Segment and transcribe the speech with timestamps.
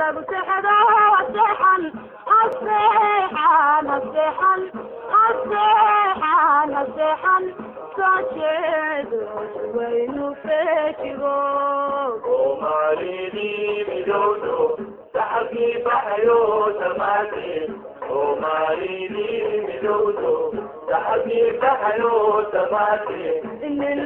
[0.00, 0.80] lagu sexdo
[23.80, 24.00] nin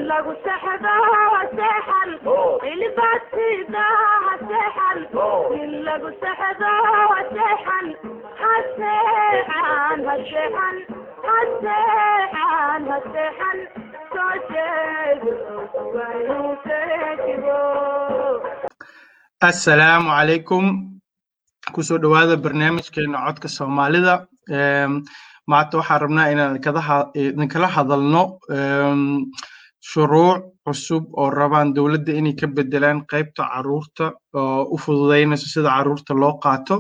[19.49, 20.65] assalaamu calaykum
[21.75, 24.15] ku soo dhowaada barnaamijkeena codka soomaalida
[25.51, 26.57] maanta waxaan rabnaa inaan
[27.15, 28.23] idinkala hadalno
[29.91, 36.15] shuruuc cusub oo rabaan dowladda inay ka bedelaan qaybta carruurta oo u fududaynayso sida carruurta
[36.23, 36.77] loo qaato.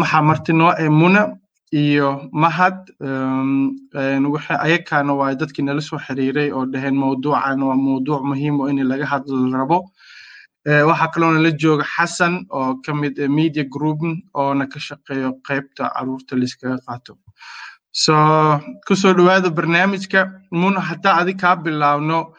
[0.00, 0.88] Waxaa marti noo ee
[1.72, 2.76] iyo mahad
[4.66, 9.06] ayakaana waa dadkii nala soo xiriiray oo dhaheen mawduucan waa mawduuc muhiim oo in laga
[9.12, 9.78] hadlo rabo
[10.66, 14.00] waxaa kaloo nala jooga xasan oo ka mid media group
[14.34, 17.18] oona ka shaqeeyo qaybta carruurta layskaga qaato.
[17.92, 18.14] So
[18.86, 20.20] ku soo dhowaada barnaamijka.
[20.52, 22.34] Muna haddaa adi kaa bilaabno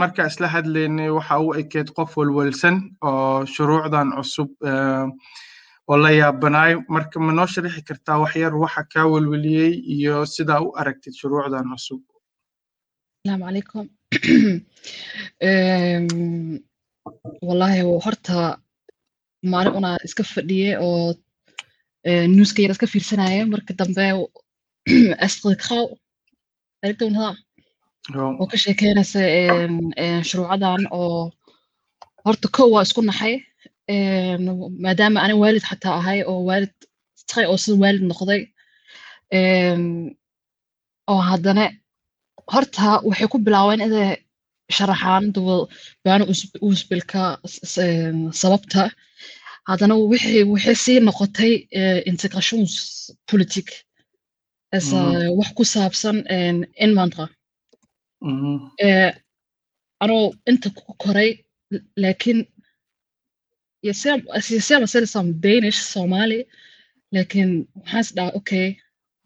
[0.00, 4.50] markaa isla hadlaynay waxa u ekeed qof walwalsan oo shuruucdan cusub
[5.88, 10.74] oo la yaabanaay marka ma noo sharixi kartaa waxyar waxa kaa welweliyey iyo sidaa u
[10.80, 12.00] aragtid shuruucdan cusub
[17.48, 18.36] wallahi horta
[19.52, 21.14] maalin unaa iska fadhiye oo
[22.36, 24.04] newska yar iska fiirsanaya marka dambe
[25.26, 25.84] asqikaw
[26.82, 27.34] aragtownadaa
[28.40, 29.20] oo ka sheekeynaysa
[30.28, 31.30] shuruucadan oo
[32.24, 33.34] horta kow waa isku naxay.
[34.84, 36.72] Maadaama ana waalid xataa ahay oo waalid
[37.28, 38.40] taqay oo sida waalid noqday.
[41.10, 41.64] Oo haddana
[42.52, 44.10] horta waxay ku bilaabeen inay
[44.76, 45.24] sharaxaan
[46.04, 46.24] baana
[46.70, 47.22] usbilka
[48.42, 48.82] sababta
[49.68, 49.94] haddana
[50.52, 51.52] waxay sii noqotay
[52.10, 53.68] integrationspolitik
[54.76, 54.86] as
[55.38, 56.16] wax ku saabsan
[56.84, 57.24] inmantra
[60.02, 61.30] anoo inta ku koray
[62.02, 62.40] laakiin
[63.88, 66.38] yasema selisam danish somali
[67.14, 68.66] laakiin waxaan is dhaha okay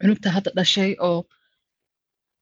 [0.01, 1.21] cunugta hadda dhashay oo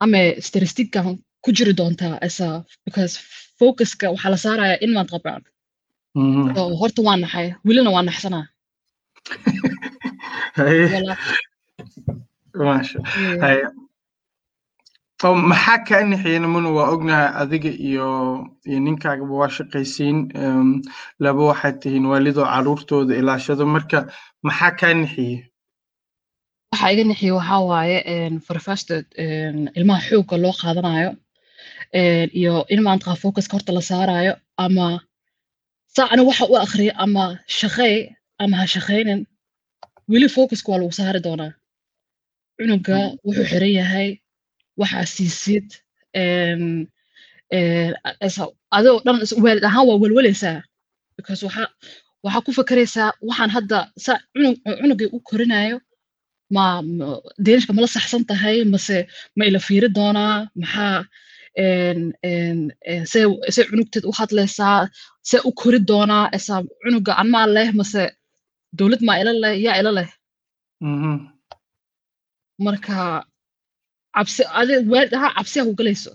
[0.04, 1.06] ama statistikan
[1.44, 2.47] ku jiri doontaa asa
[2.86, 3.12] because
[3.58, 5.42] focuska waxaa la saaraya inmaan qabaan
[6.56, 8.44] so horta waa naxay welina waa naxsanaa
[15.50, 18.09] maxaa kaa nixiyena muna waa ognahay adiga iyo
[18.69, 20.19] iyo ninkaagaba waa shaqaysiin
[21.24, 23.98] laba waxaad tihiin waalidoo caruurtooda ilaashado marka
[24.47, 25.38] maxaa kaa nixiye
[26.72, 27.98] waxaa iga nixiye waxaa waaye
[28.66, 28.88] first
[29.78, 31.10] ilmaha xoogga loo qaadanayo
[32.41, 34.86] iyo in maanta focuska horta la saarayo ama
[35.94, 37.25] saa ani waxa u akriya ama
[37.58, 37.94] shaqey
[38.42, 39.20] ama ha shaqaynin
[40.12, 41.53] weli focuska waa lagu saari doonaa.
[42.56, 44.08] Cunuga wuxuu xiran yahay
[44.80, 45.66] waxaa siisid
[48.76, 50.59] adoo dhan waalid ahaan waa welweleysaa.
[51.16, 51.64] Because waxa
[52.24, 54.19] waxaa ku fakeraysaa waxaan hadda saa
[54.80, 55.76] cunugii u korinayo
[56.54, 56.64] ma
[57.44, 58.98] deenishka mala saxsan tahay mase
[59.36, 60.98] ma ila fiiri doonaa maxaa
[63.52, 64.78] se cunugteed u hadlaysaa
[65.30, 68.02] se u kori doonaa esa cunuga anmaa leh mase
[68.78, 70.08] dowlad maa ila leh yaa ila leh
[72.64, 72.96] marka
[74.16, 76.12] cabsi adi waalid ahaa cabsiya ku galayso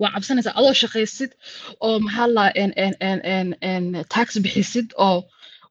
[0.00, 1.30] waa cabsanaysaa adoo shaqaysid
[1.86, 2.28] oo maxaa
[4.14, 5.18] tax bixisid oo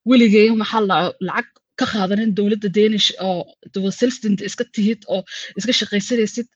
[0.09, 0.97] weligay maxaa la
[1.27, 1.47] lacag
[1.79, 3.39] ka qaadanin dowladda danish oo
[3.73, 5.21] dwasilstinta iska tihid oo
[5.57, 6.47] iska shaqaysanaysid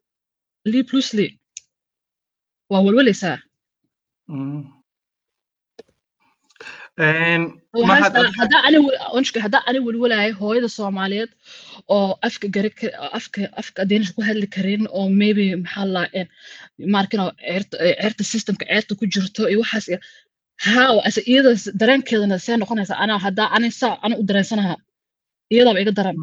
[0.71, 1.27] lii plusly
[2.73, 3.37] waa welweleysaa
[9.43, 11.31] haddaa ani welwelayo hooyada soomaaliyeed
[11.95, 12.71] oo afka gari
[13.19, 16.03] afka afka danish ku hadli karin oo maybe maxaa la
[16.95, 19.87] markino ceerta systemka ceerta ku jirto iyo waxaas
[20.65, 21.49] haa ase iyada
[21.81, 24.75] dareenkeedana see noqonaysa ana haddaa ani saa ani u dareensanaha
[25.53, 26.17] iyadaaba iga daran.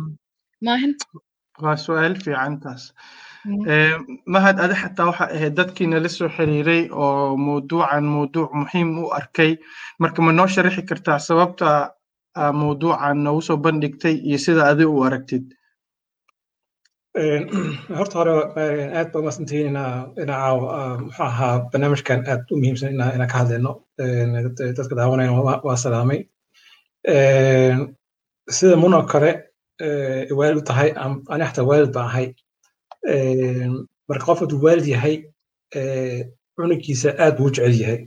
[0.67, 0.93] Maahin?
[1.63, 2.83] Waa su'aal fiican taas
[4.35, 9.53] mahad adi xataa waxa ahayd dadkii nala soo xiriiray oo mawduucan mawduuc muhiim u arkay.
[10.01, 11.69] Marka ma noo sharaxi kartaa sababta
[12.61, 15.45] mawduucan noogu soo bandhigtay iyo sida adi u aragtid?
[17.99, 18.35] Horta hore
[18.99, 20.51] aad ba umaadsantihiin inaa inaa
[21.05, 23.73] muxuu ahaa barnaamijkan aad u muhiimsan inaa inaa ka hadlayno
[24.77, 25.33] dadka daawanaya
[25.67, 26.21] waa salaamay.
[28.57, 29.31] Sida munoo kale
[30.39, 30.91] waalid u tahay
[31.33, 32.27] ani xataa waalid baan ahay
[34.09, 35.17] marka qof hadduu waalid yahay
[36.57, 38.01] cunugiisa aad buu jecel yahay.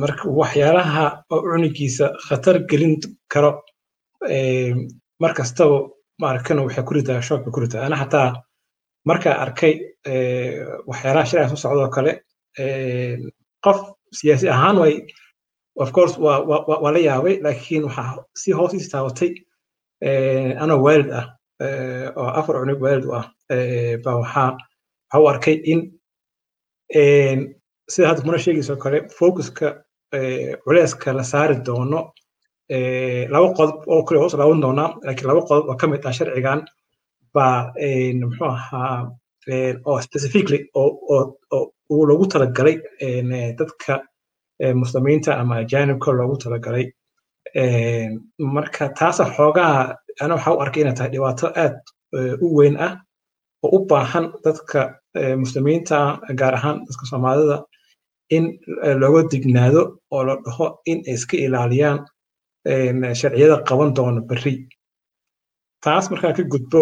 [0.00, 2.96] Marka waxyaalaha oo cunugiisa khatar gelin
[3.32, 3.62] karo
[5.20, 5.88] mar kastaba
[6.20, 8.28] maarkana waxay ku ritaa shoog bay ku ritaa ana xataa
[9.08, 9.74] markaa arkay
[10.88, 12.12] waxyaalaha shircan soo socdoo kale
[13.64, 13.78] qof
[14.18, 14.94] siyaasi ahaan way
[15.82, 19.30] of course waa la yaabay laakiin waxaa si hoos ii taabatay
[20.62, 21.26] anoo waalid ah
[21.60, 23.26] oo afar cunug waalid u ah.
[24.04, 24.50] Ba waxaa
[25.12, 25.80] waxa u arkay in
[27.92, 29.68] sida hadda muna sheegayso kale focuska
[30.64, 32.00] culeyska la saari doono
[33.32, 36.60] laba qodob oo kale hoos laaban doonaa laakiin laba qodob oo ka mid ah sharcigan
[37.34, 37.72] baa
[38.20, 39.10] muxuu ahaa
[39.88, 41.38] oo specifically oo
[41.90, 42.76] uu loogu talagalay
[43.58, 43.94] dadka
[44.82, 46.86] muslimiinta ama ajaanibka loogu talagalay.
[48.54, 51.76] Marka taasa xoogaha ana waxa u arkay inay tahay dhibaato aad
[52.44, 52.92] u weyn ah
[53.64, 54.80] oo u baahan dadka
[55.42, 55.98] muslimiinta
[56.40, 57.56] gaar ahaan dadka soomaalida
[58.36, 58.44] in
[59.00, 59.82] looga dignaado
[60.14, 61.98] oo la dhaho in ay iska ilaaliyaan
[63.20, 64.54] sharciyada qaban doono berri.
[65.84, 66.80] Taas markaa ka gudbo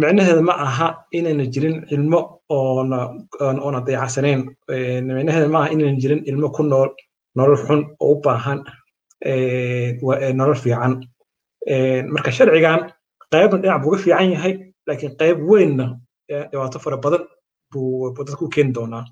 [0.00, 0.88] micnaheeda ma aha
[1.18, 2.20] inayna jirin cilmo
[2.50, 4.40] oona dayacansanayn
[5.16, 6.90] micnaheeda ma aha inayna jirin ilmo ku nool
[7.36, 8.58] nolol xun oo u baahan
[9.24, 10.92] nolol fiican.
[12.14, 12.80] Marka sharcigan
[13.32, 14.54] qaybna dhinac buu ga fiican yahay
[14.86, 15.86] laakiin qayb weynna
[16.28, 17.22] dhibaato fara badan
[17.72, 19.04] buu dadku keeni doonaa.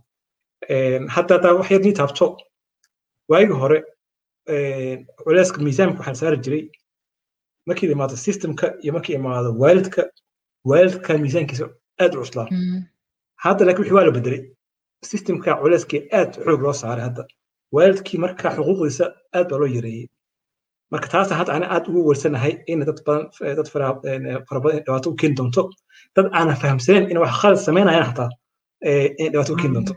[1.14, 2.36] Hadda hadaa wax yar nii taabto
[3.30, 3.78] waagii hore
[5.24, 6.62] culeyska miisaanka waxaa saari jiray.
[7.66, 10.02] Markii imaado systemka iyo markii imaado waalidka
[10.64, 11.66] waalidka miisaankiisa
[12.02, 12.48] aad u cuslaa.
[13.44, 14.42] Hadda laakiin wixii waa la bedelay
[15.10, 17.22] systemka culeyskii aad xoog loo saaray hadda
[17.74, 19.04] waalidkii marka xuquuqdiisa
[19.36, 20.06] aad baa loo yareeyey.
[20.92, 23.24] Marka taasa hadda ana aad ugu wersanahay in dad badan
[23.58, 25.62] dad fara badan dhibaato u keeni doonto
[26.16, 28.30] dad aanan fahamsaneyn in wax khalad samaynayaan xataa
[29.22, 29.94] in dhibaato u keeni doonto.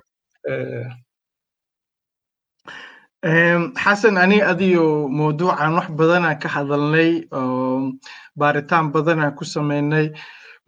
[3.83, 4.85] Xasan ani adiyo
[5.17, 7.91] mawduucan wax badanaan ka hadalnay oo
[8.39, 10.07] baaritaan badanaan ku samaynay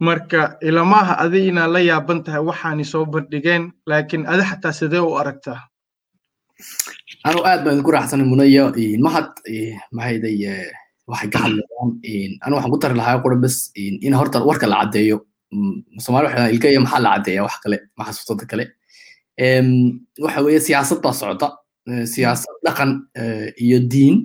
[0.06, 5.16] marka ilamaha adi inaad la yaaban tahay waxaani soo bandhigeen laakiin adi xataa sidee u
[5.20, 5.60] aragtaa
[7.28, 8.64] anu aad baan idinku raacsanay munaya
[9.06, 9.28] mahad
[9.96, 10.36] maxayday
[11.10, 13.56] waxay ka hadlayaan anu waxaan ku tari lahaa qura bes
[14.06, 15.16] in horta warka la caddeeyo.
[16.04, 18.64] Soomaali waxay ilka iyo maxaa la caddeeya wax kale maxasuustada kale?
[20.24, 21.48] Waxa weeye siyaasad baa socota
[22.14, 22.90] siyaasad dhaqan
[23.64, 24.16] iyo diin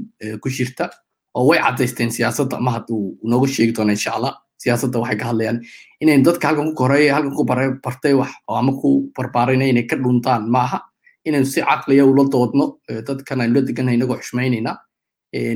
[0.41, 0.89] ku jirta
[1.37, 2.55] oo way caddaysteen siyaasadda.
[2.67, 4.33] Mahad uu nooga sheegi doona insha allah
[4.63, 5.57] siyaasadda waxay ka hadlayaan
[6.01, 7.43] inayn dadka halkan ku koreeya halkan ku
[7.85, 10.79] bartay wax oo ama ku barbaarayna inay ka dhuntaan maaha
[11.27, 12.65] inaynu si caqliya ula doodno
[13.07, 14.71] dadkan aynu la inagoo xushmaynayna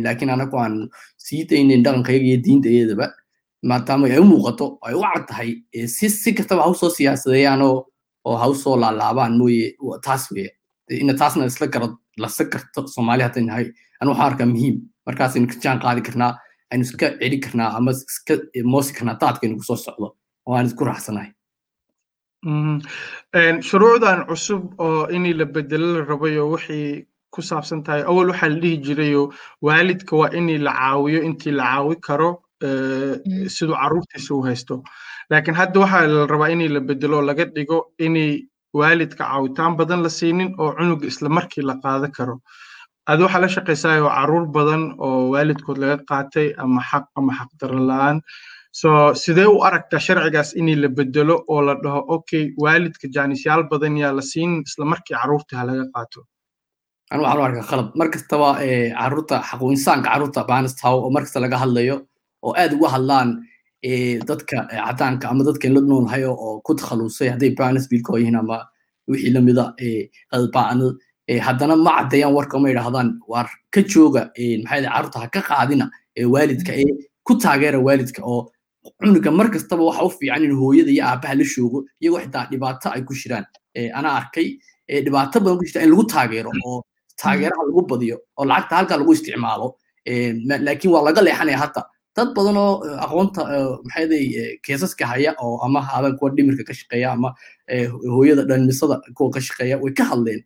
[0.06, 0.76] laakiin anagu aan
[1.26, 3.08] sii daynayn dhaqankayaga iyo diintayadaba
[3.70, 5.50] maadaama ay u muuqato ay u cad tahay
[5.96, 7.76] si si kastaba ha u soo siyaasadeeyaanoo
[8.26, 9.76] oo ha u soo laalaabaan mooye
[10.06, 10.50] taas weye
[10.90, 11.88] ina taasna isla garo
[12.18, 13.66] lasa garto soomaali hadday nahay
[14.02, 14.76] anu waxaan arkaa muhiim
[15.08, 16.32] markaasaynu ka jaan qaadi karnaa
[16.72, 18.34] aynu iska celi karnaa ama iska
[18.74, 20.08] moosi karnaa daadkaynu ku soo socdo
[20.46, 21.30] oo aan isku raacsanahay
[23.68, 28.60] shuruucdan cusub oo inii la bedelo la rabayo waxay ku saabsan tahay awal waxaa la
[28.64, 29.24] dhihi jirayo
[29.62, 32.30] waalidka waa inii la caawiyo intii la caawi karo
[33.56, 34.84] siduu carruurtiisa u haysto.
[35.30, 40.04] Laakiin hadda waxaa la rabaa inii la bedelo oo laga dhigo inay waalidka caawitaan badan
[40.04, 42.40] la siinin oo cunuga isla markii la qaada karo.
[43.08, 47.34] Adi waxaa la shaqaysaayoo carruur badan oo waalidkood laga qaatay ama xaq ama
[47.90, 48.18] la'aan
[48.80, 48.90] so
[49.24, 54.12] sidee u aragtaa sharcigaas inii la bedelo oo la dhaho okay waalidka jaanisyaal badan yaa
[54.18, 56.20] la siin isla markii carruurta laga qaato?
[57.12, 57.88] Anu waxaan u arkaa qalab.
[58.00, 58.48] Mar kastaba
[59.00, 60.42] carruurta xaqu insaanka carruurta
[60.92, 61.96] oo mar laga hadlayo
[62.46, 63.30] oo aad uga hadlaan
[64.30, 68.58] dadka cadaanka ama dadkan la noolhay oo ku takhalusay hadday banis yihiin ama
[69.10, 69.66] wixii lamida
[70.32, 70.96] qadbaanad
[71.48, 74.22] haddana ma caddeeyaan warka ma yidhaahdaan waar ka jooga
[74.64, 75.86] maxay carruurta ha ka qaadina
[76.34, 76.72] waalidka
[77.28, 78.42] ku taageera waalidka oo
[79.00, 82.90] cunuga mar kastaba waxa u fiican in hooyada iyo aabaha la shoogo iyagoo xitaa dhibaato
[82.96, 83.46] ay ku jiraan.
[83.98, 84.48] Ana arkay
[85.06, 86.84] dhibaato badan ku in lagu taageero oo
[87.22, 89.68] taageeraha lagu badiyo oo lacagta halkaa lagu isticmaalo.
[90.66, 91.82] Laakiin waa laga leexanaya hadda.
[92.16, 92.74] Dad badan oo
[93.06, 93.42] aqoonta
[93.84, 97.34] maxayday keesaska haya oo ama haadan kuwa dhimirka ka shaqeeya ama
[98.16, 100.42] hooyada dhalmisada kuwa ka shaqeeya way ka hadleen.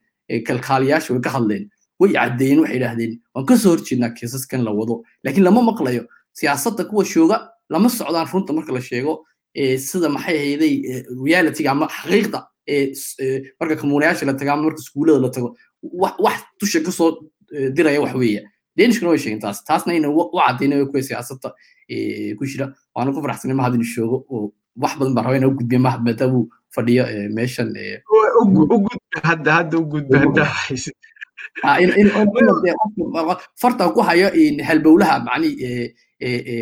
[0.48, 1.70] Kalkaaliyaasha way ka hadleen.
[2.00, 5.04] Way caddeeyeen waxay idhaahdeen waan ka soo horjeednaa keesaskan la wado.
[5.24, 6.04] Laakiin lama maqlayo
[6.34, 7.38] siyaasadda kuwa shooga
[7.70, 9.14] lama socdaan runta marka la sheego
[9.88, 10.74] sida maxay ahayday
[11.26, 12.40] realityga ama xaqiiqda
[13.60, 15.50] marka kamuunayaasha la tago ama marka iskuulada la tago
[16.24, 17.10] wax dusha ka soo
[17.76, 18.42] diraya wax weeye
[18.78, 19.64] danishkana way sheegeen taas.
[19.68, 21.50] Taasna ina u caddaynaya kuwa siyaasadda
[22.38, 22.66] ku jira.
[22.96, 26.02] Waana ku faraxsanay mahad inu sheego oo wax badan baa raba inaa u gudbiya mahad
[26.06, 27.04] maadaama uu fadhiyo
[27.36, 27.70] meeshan
[29.24, 30.94] hadda haysid
[33.62, 34.28] farta ku hayo
[34.68, 35.50] halbowlaha macni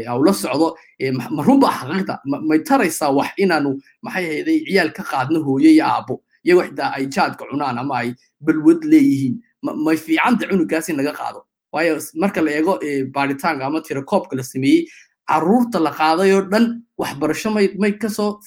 [0.08, 0.76] au la socdo
[1.12, 6.94] ma xaqiiqda may taraysaa wax inaanu maxay ahayday ciyaal ka qaadno hooyo iyo aabbo xitaa
[6.96, 9.42] ay jaadka cunaan ama ay balwad leeyihiin.
[9.64, 11.44] May fiicanta cunugaas in laga qaado.
[11.74, 12.80] Waayo marka la eego
[13.12, 14.88] baaritaanka ama tirakoobka la sameeyey
[15.28, 18.40] carruurta la qaadayoo dhan waxbarasho may ka soo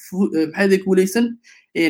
[0.55, 1.37] maxay guulaysan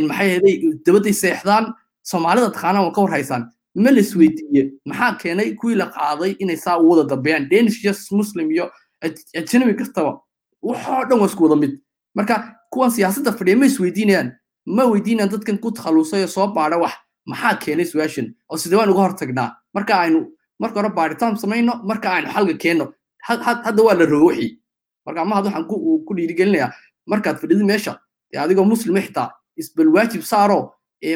[0.08, 0.40] maxay
[0.84, 5.86] dabadday seexdaan soomaalida taqaanaan waa ka war haysaan ma la isweydiiye maxaa keenay kuwii la
[5.94, 7.48] qaaday inay saa u wada dambeeyaan?
[7.50, 8.70] Danish iyo muslim iyo
[9.02, 10.20] ajnabi kastaba
[10.62, 11.72] waxoo dhan waa isku wada mid.
[12.14, 14.32] Marka kuwan siyaasadda fadhiya ma isweydiinayaan
[14.66, 16.92] ma weydiinayaan dadkan ku takhalusay oo soo baadha wax.
[17.26, 18.34] Maxaa keenay su'aashan?
[18.50, 19.50] Oo sidee waan uga hortagnaa?
[19.74, 20.26] Marka aynu
[20.58, 22.92] marka hore baadhitaan samayno marka aynu xalga keenno.
[23.22, 24.58] Hadda waa la rogo wixii
[25.06, 25.64] marka mahad waxaan
[26.06, 26.72] ku dhiirigelinayaa
[27.06, 27.98] markaad fadhidid meesha
[28.38, 30.74] adigoo muslima xitaa isbal waajib saaro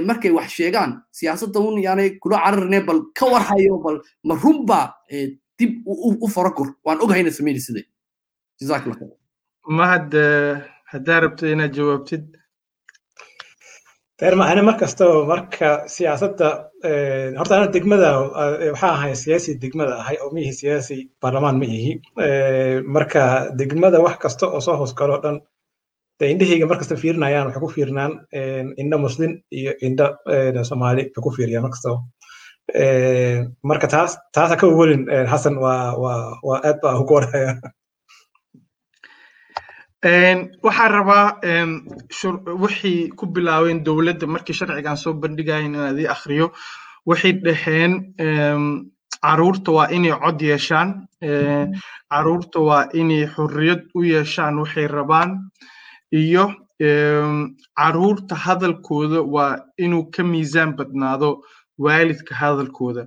[0.08, 4.94] markay wax sheegaan siyaasadda un yaanay kula cararine bal ka warhayo bal ma runba
[5.58, 5.72] dib
[6.24, 7.30] u farakur waan ogahayna
[8.60, 9.12] jazakallah khair
[9.78, 10.08] mahad
[10.92, 12.24] haddaa rabto inaad jawaabtid?
[14.20, 16.48] Terma ani mar kastaba marka siyaasadda
[17.38, 18.10] horta ana degmada
[18.72, 21.92] waxaa ahay siyaasi degmada ahay oo miyihi siyaasi baarlamaan ma ihi
[22.96, 23.22] marka
[23.60, 25.36] degmada wax kasta oo soo hoos galo dhan
[26.20, 28.12] de indhahayga markasta fiirinayaan waxay ku fiirinaan
[28.82, 30.06] indha muslim iyo indha
[30.70, 31.96] soomaali waxay ku fiiriyaan markastaba
[32.72, 37.60] marka taas taasa ka welin xasan waa waa waa aad baa ugu warhaya
[40.64, 41.26] waxaan rabaa
[42.62, 46.46] wixii ku bilaabeen dowladda markii sharcigan soo bandhigayen inaad ii akhriyo
[47.06, 47.92] waxay dhaheen
[49.22, 50.88] carruurta waa inay cod yeeshaan
[52.10, 55.30] carruurta waa inay xurriyad u yeeshaan waxay rabaan
[56.12, 56.44] iyo
[57.78, 61.30] carruurta hadalkooda waa inuu ka miisaan badnaado
[61.78, 63.06] waalidka hadalkooda.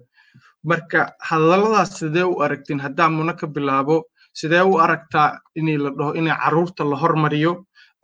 [0.69, 2.79] Marka hadalladaas sidee u aragtiin?
[2.85, 7.53] Haddaa muna ka bilaabo sidee u aragtaa inay la dhaho inay carruurta la hormariyo?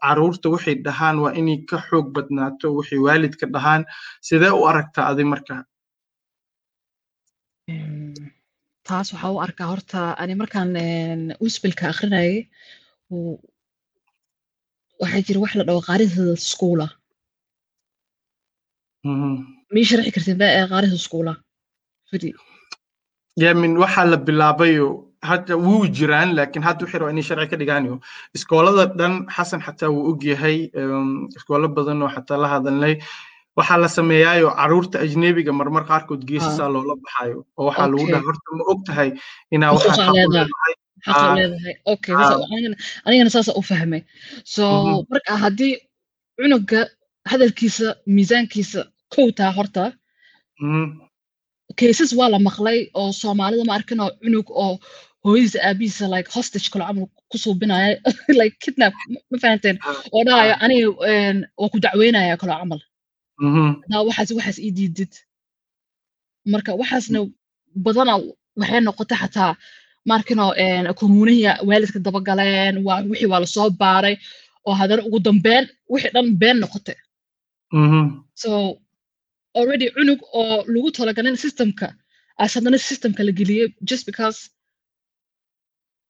[0.03, 3.84] Caruurta waxay dhahaan waa inay ka xoog badnaato waxay waalidka dhahaan.
[4.27, 5.55] Sidee u aragtaa adi marka
[8.88, 10.72] taas waxaa u arkaa horta ani markaan
[11.46, 12.36] usbilka akrinayay
[15.01, 16.88] waxaa jira wax la dhaho qaaridada skuula
[19.74, 21.34] mii sharxi kartid qaarida skuula
[22.10, 22.30] fidi
[23.44, 24.88] yamin waxaa la bilaabayo
[25.30, 27.96] hadda wuu jiraan laakiin hadda waxay rabaa inay sharci ka dhigaanayo
[28.38, 30.58] iskoolada dhan xasan xataa wuu og yahay
[31.38, 32.96] iskoolo badan oo xataa la hadalnay
[33.58, 38.50] waxaa la sameeyaayo carruurta ajnebiga marmar qaarkood geesasaa loola baxayo oo waxaa lagu dhaha horta
[38.58, 39.10] ma og tahay
[39.56, 39.72] inaa
[43.06, 44.01] anigana saasa u fahmay
[44.53, 44.63] so
[45.12, 45.74] marka haddii
[46.39, 46.82] cunuga
[47.32, 48.82] hadalkiisa miisaankiisa
[49.15, 49.84] kowtaa horta.
[51.79, 54.74] Cases waa la maqlay oo soomaalida ma arkin oo cunug oo
[55.24, 57.98] hooyadiisa aabihiisa like hostage kalo camal ku suubinaya
[58.39, 58.93] like kidnap
[59.32, 59.77] ma fahanteen?
[60.13, 60.89] Oo dhahayo aniga
[61.60, 62.82] waa ku dacweynaya kalo camal.
[63.84, 65.13] Hadaa waxaas waxaas ii diidid.
[66.51, 67.20] Marka waxaasna
[67.86, 68.13] badana
[68.60, 69.51] waxay noqotay xataa
[70.10, 70.51] markinoo
[71.00, 74.15] kommuunihiya waalidka dabagaleen waa wixii waa la soo baaray.
[74.67, 76.98] Oo haddana ugu dambeyn wixii dhan been noqotay.
[78.41, 78.50] So
[79.60, 81.88] already cunug oo lagu talagalin systemka.
[82.43, 84.39] As haddana systemka la geliyey just because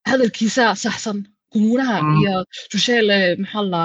[0.09, 1.17] hadalkiisa saxsan
[1.51, 2.35] kumuunaha iyo
[2.71, 3.81] shusheele maxaa la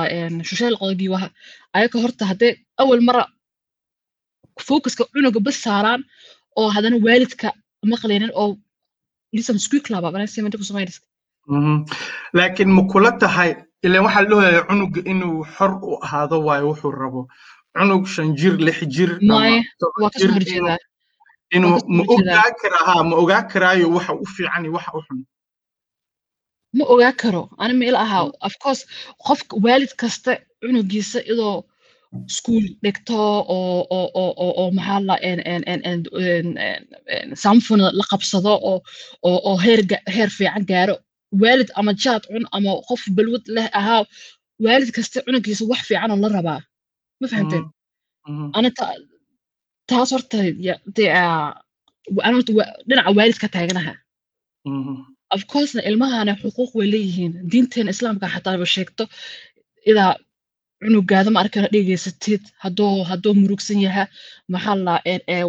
[0.49, 1.29] shusheele qodogii waha
[1.77, 3.25] ayaka horta haddee awal mara
[4.69, 6.01] focuska cunuga bas saaraan
[6.61, 7.49] oo haddana waalidka
[7.93, 8.49] maqlaynin oo
[9.37, 10.97] lisan squiklaba banasimanti kusamaynis
[12.39, 13.51] laakiin ma kula tahay
[13.87, 17.21] ilan waxaa dhahoyaa cunuga inuu xor u ahaado waayo wuxuu rabo
[17.77, 19.11] cunug shan jir lix jir
[21.97, 25.19] ma ogaa karaa ha ma ogaa karaayo waxa u fiican iyo waxa u xun?
[26.79, 27.43] Ma ogaa karo.
[27.63, 28.83] Ani ila ahaa of course
[29.27, 31.57] qofka waalid kasta cunugiisa idoo
[32.37, 33.17] school dhigto
[33.57, 35.15] oo maxaa la
[37.43, 38.53] samfuna la qabsado
[39.29, 39.57] oo
[40.15, 40.97] heer fiican gaaro.
[41.43, 44.03] Waalid ama jaad cun ama qof balwad leh ahaa
[44.65, 46.61] waalid kasta cunugiisa wax fiican oo la rabaa
[47.21, 47.65] ma fahamteen
[48.59, 48.71] ana
[49.91, 50.39] taas horta
[52.89, 53.95] dhinaca waalid ka taaganaha
[55.35, 59.05] of coursena ilmahana xuquuq way leeyihiin diinteena islaamka xataaba sheegto
[59.91, 60.13] idaa
[60.85, 64.05] cunugaada ma arkana dhegeysatid hadduu hadduu murugsan yaha
[64.53, 64.95] maxaa la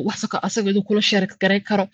[0.08, 1.86] wax asaga iduu kula sheer garay karo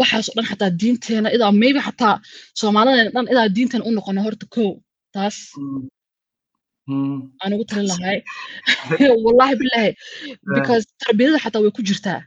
[0.00, 2.14] waxaas oo dhan xataa diinteena idaa maybe xataa
[2.60, 4.70] soomaalida dhan idaa diinteena u noqono horta kow
[5.14, 5.36] taas
[7.42, 8.18] aan ugu talin lahay
[9.26, 9.90] wallahi billahi
[10.56, 12.20] because tarbiyada xataa way ku jirtaa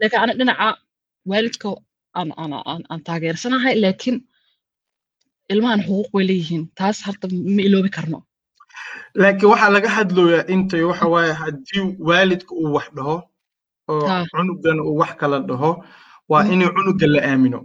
[0.00, 0.68] laakiin ana dhinaca
[1.30, 1.68] waalidka
[2.18, 4.16] aan taageersanahay laakiin
[5.52, 8.18] ilmahan xuquuq way leeyihiin taas harta ma iloobi karno
[9.22, 13.16] laakiin waxaa laga hadlooyaa intay waxa waaye haddii waalidka uu wax dhaho
[13.92, 15.70] oo cunugana uu wax kala dhaho
[16.32, 17.60] waa inay cunuga la aamino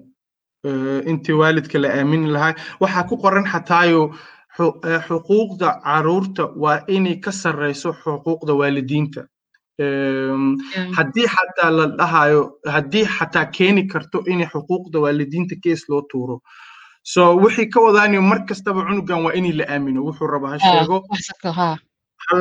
[1.12, 2.54] intii waalidka la aamini lahaa
[2.84, 4.02] waxaa ku qoran xataayo
[5.08, 9.22] xuquuqda carruurta waa inay ka sarreyso xuquuqda waalidiinta.
[10.98, 12.42] Haddii xataa la dhahayo
[12.76, 16.42] haddii xataa keeni karto inay xuquuqda waalidiinta kees loo tuuro.
[17.04, 20.04] So wixii ka wadaanayo mar kastaba cunugan waa inay la aamino.
[20.08, 21.04] Wuxuu raba ha sheego.
[21.56, 21.78] ha.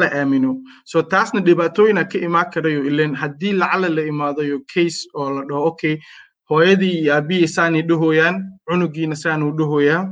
[0.01, 0.51] La aamino.
[0.85, 5.65] So taasna dhibaatooyina ka imaan karayo ilen haddii lacala la imaadayo case oo la dhaho
[5.71, 5.97] okay
[6.51, 8.37] hooyadii iyo aabihii saanay dhahoyaan
[8.69, 10.03] cunugiina saanuu dhahoyaa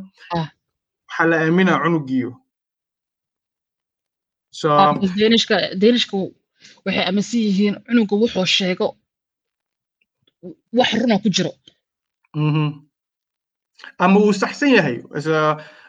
[1.17, 2.31] waxaa la aaminaa cunugiyo
[5.19, 6.17] deenishka deenishka
[6.85, 8.97] waxay aaminsan yihiin cunuga wuxuu sheego
[10.79, 11.53] wax runa ku jiro.
[13.99, 14.97] Ama uu saxsan yahay.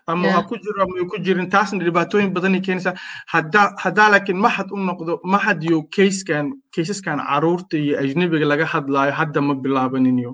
[0.08, 1.50] Ama ha ku jiro ama ku jirin.
[1.50, 2.96] Taasna dhibaatooyin badanay keenaysaa.
[3.34, 9.12] Haddaa haddaa laakiin maxad u noqdo maxad iyo kayskan kaysaskan carruurta iyo ajnebiga laga hadlaayo
[9.20, 10.32] hadda ma bilaabaniniyo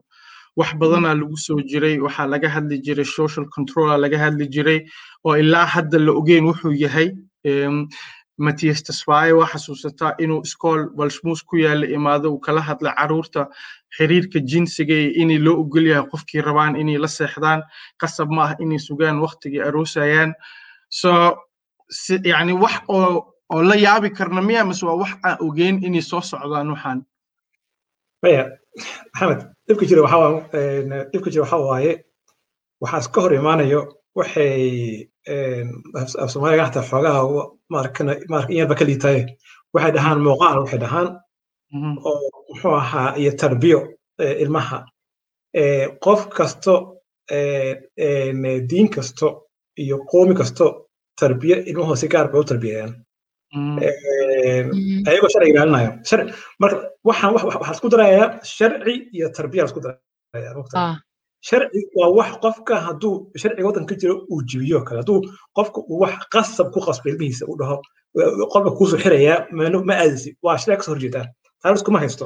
[0.60, 4.79] wax badanaa lagu soo jiray waxaa laga hadli jiray social controla laga hadli jiray
[5.25, 7.10] oo ilaa hadda la ogeyn wuxuu yahay
[8.38, 13.48] matias tasfaye waa xasuusataa inuu iskool walshmuus ku yaalla imaado uu kala hadla carruurta
[13.98, 17.62] xiriirka jinsiga iyo inay loo ogol yahay qofkii rabaan inay la seexdaan
[18.01, 20.33] qasab ma ah inay sugaan waqtigii aroosayaan.
[20.89, 21.10] So
[22.25, 26.22] yani wax oo oo la yaabi karna miya mise waa wax aan ogeyn inay soo
[26.22, 27.05] socdaan waxaan?
[28.24, 28.50] Maya
[29.13, 30.01] maxamed dhibka jira
[31.12, 31.93] dhibka jira waxaa waaye
[32.82, 33.82] waxaa iska hor imaanayo
[34.20, 34.63] waxay
[36.22, 37.22] af soomaaliga hataa xoogaha
[37.74, 38.14] maarkana
[38.50, 39.22] in yarba ka liitaye
[39.74, 41.07] waxay dhahaan muuqaal waxay dhahaan
[42.09, 42.14] oo
[42.50, 43.79] muxuu ahaa iyo tarbiyo
[44.44, 44.77] ilmaha.
[46.03, 46.74] Qof kasto
[48.70, 49.27] diin kasto
[49.83, 50.66] iyo qoomi kasto
[51.20, 52.94] tarbiyo ilmahoo si gaar bay u tarbiyayaan
[55.09, 55.89] ayagoo sharci ilaalinaya
[56.61, 60.51] marka waxaan waxaa isku darayaa sharci iyo tarbiya isku daraya
[61.48, 65.00] sharci waa wax qofka hadduu sharciga waddanka jiro uu jibiyo kale.
[65.01, 65.20] Hadduu
[65.57, 67.75] qofka uu wax qasab ku qasbo ilmihiisa uu dhaho
[68.53, 69.48] qolba kuusoo xirayaa
[69.89, 71.25] ma aadisi waa sharciga ka soo horjeedaa
[71.61, 72.25] taas iskuma haysto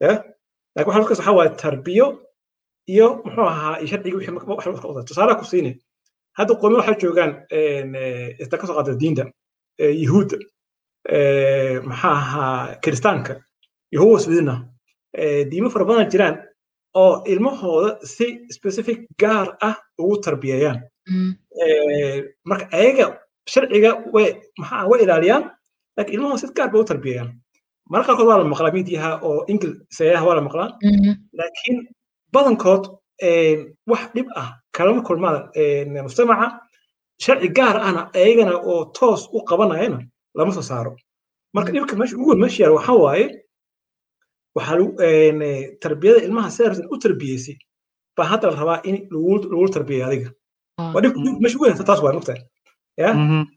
[0.00, 2.06] laakiin waxa markaas waxaa waaye tarbiyo
[2.94, 5.72] iyo muxuu ahaa iyo sharciga wixii tusaale ku siini
[6.38, 7.32] hadda qoomi waxay joogaan
[8.42, 9.24] inta ka soo qaada diinta
[9.78, 10.36] yuhuudda
[11.88, 13.40] maxaa ahaa kiristaanka?
[13.92, 14.54] Yahuwa swidina
[15.50, 16.36] diimo fara badan jiraan
[16.94, 20.78] oo ilmahooda si specific gaar ah ugu tarbiyeeyaan
[22.44, 25.44] marka ayaga sharciga way maxaa way ilaaliyaan
[25.96, 27.30] laakiin ilmahooda si gaar bay u tarbiyeeyaan
[27.90, 30.68] marka qaarkood waa la maqlaa miidiyaha oo ingil sayaha waa la maqlaa.
[31.38, 31.78] Laakiin
[32.32, 32.84] badankood
[33.90, 35.36] wax dhib ah kalama kulmaan
[36.06, 36.46] mujtamaca
[37.24, 39.98] sharci gaar ahna ayagana oo toos u qabanayana
[40.38, 40.92] lama soo saaro.
[41.54, 43.26] Marka dhibka meesha ugu meesha yaal waxaa waaye
[44.56, 44.76] waxaa
[45.82, 47.56] tarbiyada ilmaha sidaarsan u tarbiyeysay
[48.16, 50.28] baa hadda la rabaa in lagu tarbiyeeyo adiga.
[51.42, 52.40] Meesha ugu taas waa mugtahay
[53.02, 53.08] ya?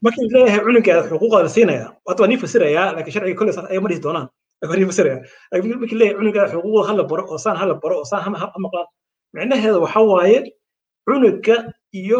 [0.04, 3.78] Markii leeyahay cunugeeda xuquuqda la siinaya hadda waa nii fasirayaa laakiin sharciga kolley saas ay
[3.84, 4.26] ma dhihi doonaan
[4.68, 5.18] waa nii fasiraya.
[5.52, 8.30] Laakiin markii leeyahay cunugeeda xuquuqda hala baro oo saan hala baro oo saan ha
[8.64, 8.86] maqlaan
[9.34, 10.38] micnaheeda waxaa waaye
[11.06, 11.56] cunuga
[12.00, 12.18] iyo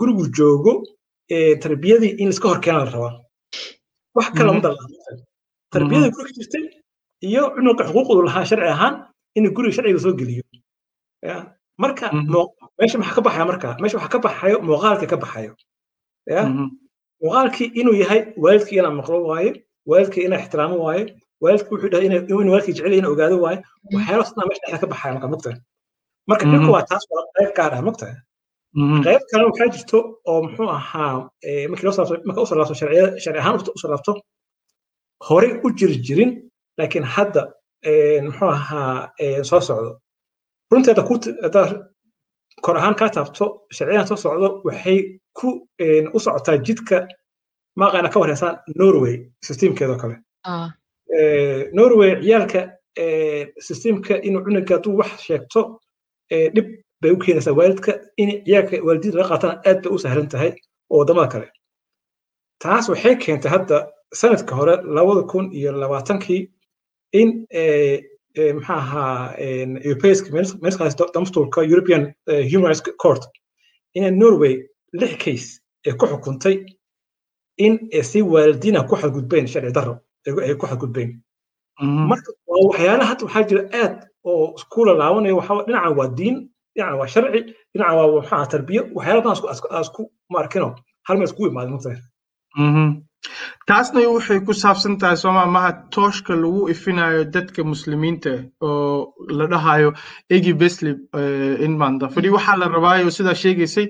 [0.00, 0.72] gurigu joogo
[1.62, 3.12] tarbiyadii in laiska horkeena la rabaa.
[4.16, 4.76] Wax kale lama dala
[5.72, 6.64] tarbiyada guriga jirtay
[7.28, 8.94] iyo cunuga xuquuqdu lahaa sharci ahaan
[9.36, 10.42] in guriga sharciga soo geliyo.
[11.82, 12.06] Marka
[12.78, 15.52] meesha maxaa ka baxaya marka meesha waxaa ka baxayo muuqaalka ka baxayo.
[17.22, 19.50] Muuqaalkii inuu yahay waalidkii inaa maqlo waaye
[19.90, 21.02] waalidkii inaa ixtiraamo waaye
[21.42, 23.58] waalidkii wuxuu dhahay inuu waalidkii jecel inaa ogaado waaye
[23.94, 25.58] waxyaalo sidaan meesha dhexda ka baxaya marka mugtahay
[26.28, 28.14] marka dhibka waa taas waa qayb gaar ah mugtahay
[29.04, 29.98] qayb kale waxaa jirto
[30.30, 31.28] oo muxuu ahaa
[31.70, 31.88] marka
[32.42, 34.12] u salaabto sharci ahaan u salaabto
[35.28, 36.30] horey u jiri jirin
[36.78, 37.42] laakiin hadda
[38.26, 39.12] muxuu ahaa
[39.50, 39.90] soo socdo
[40.70, 41.66] runtii hadda ku haddaa
[42.64, 43.44] kor ahaan kaa taabto
[43.76, 44.98] sharciyadan soo socdo waxay
[45.38, 45.48] ku
[46.16, 46.96] u socotaa jidka
[47.80, 49.14] maaqaana ka wareysaan norway
[49.46, 50.16] systemkeedoo kale
[51.78, 52.60] norway ciyaalka
[53.66, 55.60] systemka inuu cunuga hadduu wax sheegto
[56.54, 56.66] dhib
[57.02, 60.50] bay u keenaysaa waalidka in ciyaalka waalidiinta laga qaatana aad bay u sahlan tahay
[60.92, 61.48] oo waddamada kale.
[62.62, 63.76] Taas waxay keentay hadda
[64.20, 66.40] sanadka hore labada kun iyo labaatankii
[67.20, 67.28] in
[68.56, 69.34] maxaa ahaa
[69.88, 70.28] europeiska
[70.62, 72.02] meelkaas damstuurka european
[72.52, 73.22] human rights court
[73.94, 74.54] ina norway
[75.00, 75.48] lix case
[75.86, 76.56] ee ku xukuntay
[77.64, 79.94] in si waalidiina ku xadgudbeen sharci darro
[80.46, 81.10] ay ku xadgudbeen
[82.10, 86.36] marka waxyaalaha hadda waxaa jira aad oo isku lalaabanayo waxaa dhinaca waa diin
[86.76, 87.40] dhinaca waa sharci
[87.72, 90.02] dhinaca waa maxaa tarbiyo waxyaala badan isku
[90.34, 90.68] maarkino
[91.06, 91.98] hal meel iskugu imaadin mutahay
[93.68, 98.32] taasna waxay ku saabsan tahay sooma maha tooshka lagu ifinayo dadka muslimiinta
[98.68, 99.90] oo la dhahayo
[100.36, 100.94] egi besley
[101.66, 103.86] inmanda fadhi waxaa la rabaayo sidaa sheegaysay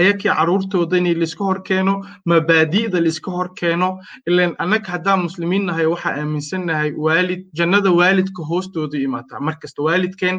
[0.00, 1.06] ayakii caruurtooda in
[1.44, 1.94] hor keeno
[2.30, 3.88] mabaadi'da laiska hor keeno
[4.26, 10.36] ilan annaga haddaan muslimiin nahay waxaa aaminsannahay waalid jannada waalidka hoostooda imaataa markasta waalidkeen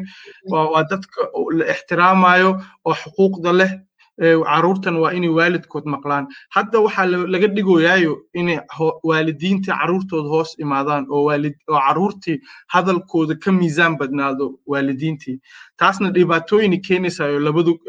[0.51, 1.19] waa dadka
[1.57, 2.49] la ixtiraamayo
[2.85, 3.71] oo xuquuqda leh
[4.19, 6.28] caruurtan waa inay waalidkood maqlaan.
[6.56, 8.60] Hadda waxaa laga dhigayaayo inay
[9.04, 11.30] waalidiinta caruurtooda hoos imaadaan oo
[11.67, 15.39] caruurtii hadalkooda ka miisaan badnaado waalidiintii.
[15.78, 17.80] Taasna dhibaatooyinay keenaysayo labadu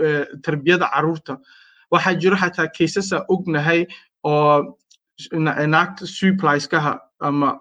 [0.43, 1.39] tarbiyada carruurta.
[1.93, 3.87] Waxaa jiro xataa kaysasa ognahay
[4.25, 4.77] oo
[5.67, 7.59] naagta supliskaha ama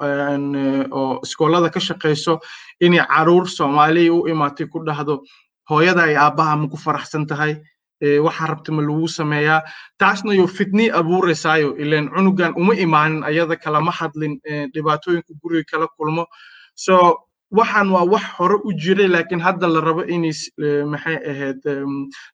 [0.92, 2.40] oo iskoolada ka shaqayso
[2.82, 5.24] inay carruur soomaaliya u imaatay ku dhahdo.
[5.70, 7.56] Hooyada ay aabbaha ma ku faraxsan tahay
[8.26, 9.62] waxa rabta ma lagu sameeyaa.
[10.00, 14.40] Taasna yo fitni abuuraysaayo ilan cunugan uma imaanin ayada kalama hadlin
[14.74, 16.26] dhibaatooyinka guriga kala kulmo.
[16.76, 17.18] So
[17.52, 20.34] waxaan waa wax hore u jiray laakiin hadda la rabo inay
[20.92, 21.62] maxay ahayd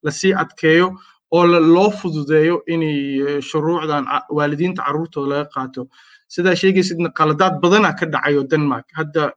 [0.04, 0.96] la sii adkeeyo
[1.32, 5.88] oo loo fududeeyo inay shuruucdan waalidiinta carruurtooda laga qaato.
[6.30, 8.86] Sidaa sheegaysidna qaladaad badana ka dhacayo denmark.
[8.94, 9.34] Hadda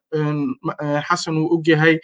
[1.08, 1.98] xasan uu ogyahay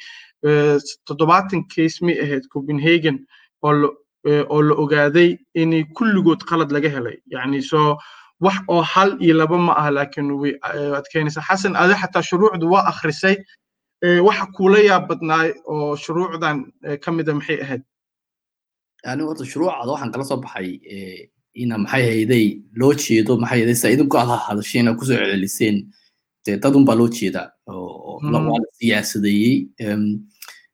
[1.06, 3.24] toddobaatan case may ahayd copenhagen
[3.62, 3.94] oo
[4.26, 7.16] oo la ogaaday inay kulligood qalad laga helay.
[7.26, 7.96] Yani so
[8.40, 10.52] wax oo hal iyo laba ma ah laakiin way
[10.98, 13.36] adkeynaysaa xasan adi xataa shuruucdu waa akhrisay
[14.26, 16.56] waxa kuula yaab badnaay oo shuruucdan
[17.04, 17.82] ka mida maxay ahayd?
[19.06, 20.68] Anigu horta shuruucada waxaan kala soo baxay
[21.54, 22.46] ina maxay hayday
[22.80, 25.76] loo jeedo maxay hayday saa idinku aad hadasheen oo ku soo ceceliseen
[26.46, 28.38] dee dad unbaa loo jeedaa oo la
[28.78, 29.56] siyaasadeeyey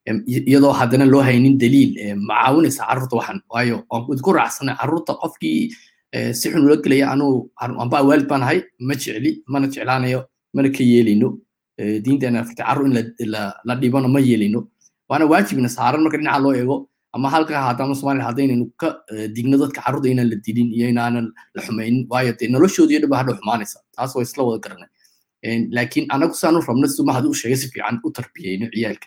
[0.06, 1.92] iyadoo haddana loo haynin daliil
[2.28, 3.40] macaawinaysa carruurta waxan?
[3.52, 5.70] Waayo waan idinku raacsanay carruurta qofkii
[6.38, 7.50] si xun ula gelaya anuu
[7.82, 10.20] amba waalid baan ahay ma jecli mana jeclaanayo
[10.54, 11.28] mana ka yeelino
[12.04, 13.30] diinteena afirta carruur in
[13.66, 14.60] la dhibano ma yeelino
[15.10, 16.76] waana waajibna saaran marka dhinaca loo eego
[17.16, 18.88] ama halka haata ama somalia haddaynaynu ka
[19.36, 22.06] digno dadka carruurta inaan la dilin iyo inaanan la xumaynin.
[22.10, 23.78] Waayo dee noloshoodii dhan ba hadha xumaanaysa.
[23.96, 24.88] Taas waa isla wada garanay.
[25.76, 29.06] Laakiin anagu saanu rabno siduu mahad u sheegay si fiican u tarbiyeyno ciyaalka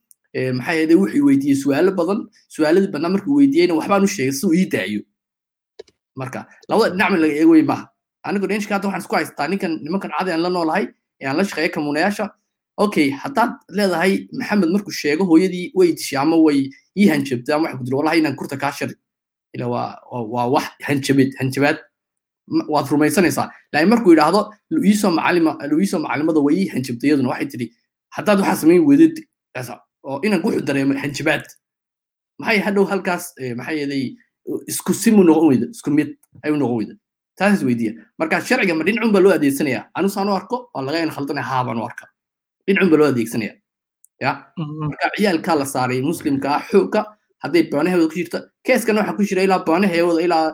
[0.33, 2.19] maxay ahayd wuxuu weydiiyey su'aalo badan.
[2.55, 5.01] Su'aaladii badnaa markuu weydiiyeyna waxbaan u sheegay si uu ii daayo.
[6.15, 7.85] Marka labada dhinac min laga eego wey maaha.
[8.23, 9.47] Anigu dhenshka hadda waxaan isku haystaa.
[9.51, 10.85] Ninkan nimankan cadi aan la noolahay
[11.21, 12.25] ee aan la shaqeeya kamuunayaasha
[12.77, 16.59] okay haddaad leedahay maxamed markuu sheego hooyadii way dishay ama way
[16.99, 18.95] ii hanjabtay ama waxa ku jira wallahi inaan kurta kaa shari
[19.55, 19.89] ila waa
[20.33, 21.77] waa wax hanjabid hanjabaad.
[22.73, 23.47] Waad rumaysanaysaa.
[23.73, 27.67] Laakiin markuu yidhaahdo luiisoo macalima luiisoo macalimada way ii hanjabtay iyaduna waxay tidhi
[28.15, 29.15] haddaad waxaa samayn weydid
[30.03, 31.43] oo inanku wuxuu dareemo hanjabaad
[32.39, 33.23] maxay hadhow halkaas
[33.59, 34.03] maxay yeeday
[34.71, 36.09] isku simu noqon weyda isku mid
[36.43, 36.95] ayuu noqon weyda.
[37.37, 37.93] Taas is weydiiya.
[38.19, 39.81] Marka sharciga ma dhinacun baa loo adeegsanaya.
[39.95, 42.05] Anigu saan u arko waa laga in khaldanaya haa baan u arka.
[42.67, 43.53] Dhinacun baa loo adeegsanaya.
[44.23, 44.31] Ya?
[44.57, 47.01] Marka ciyaalkaa la saaray muslimka ah xoogga
[47.43, 50.45] hadday baanaheeda ku jirta keeskana waxaa ku jira ilaa baanaheewada ilaa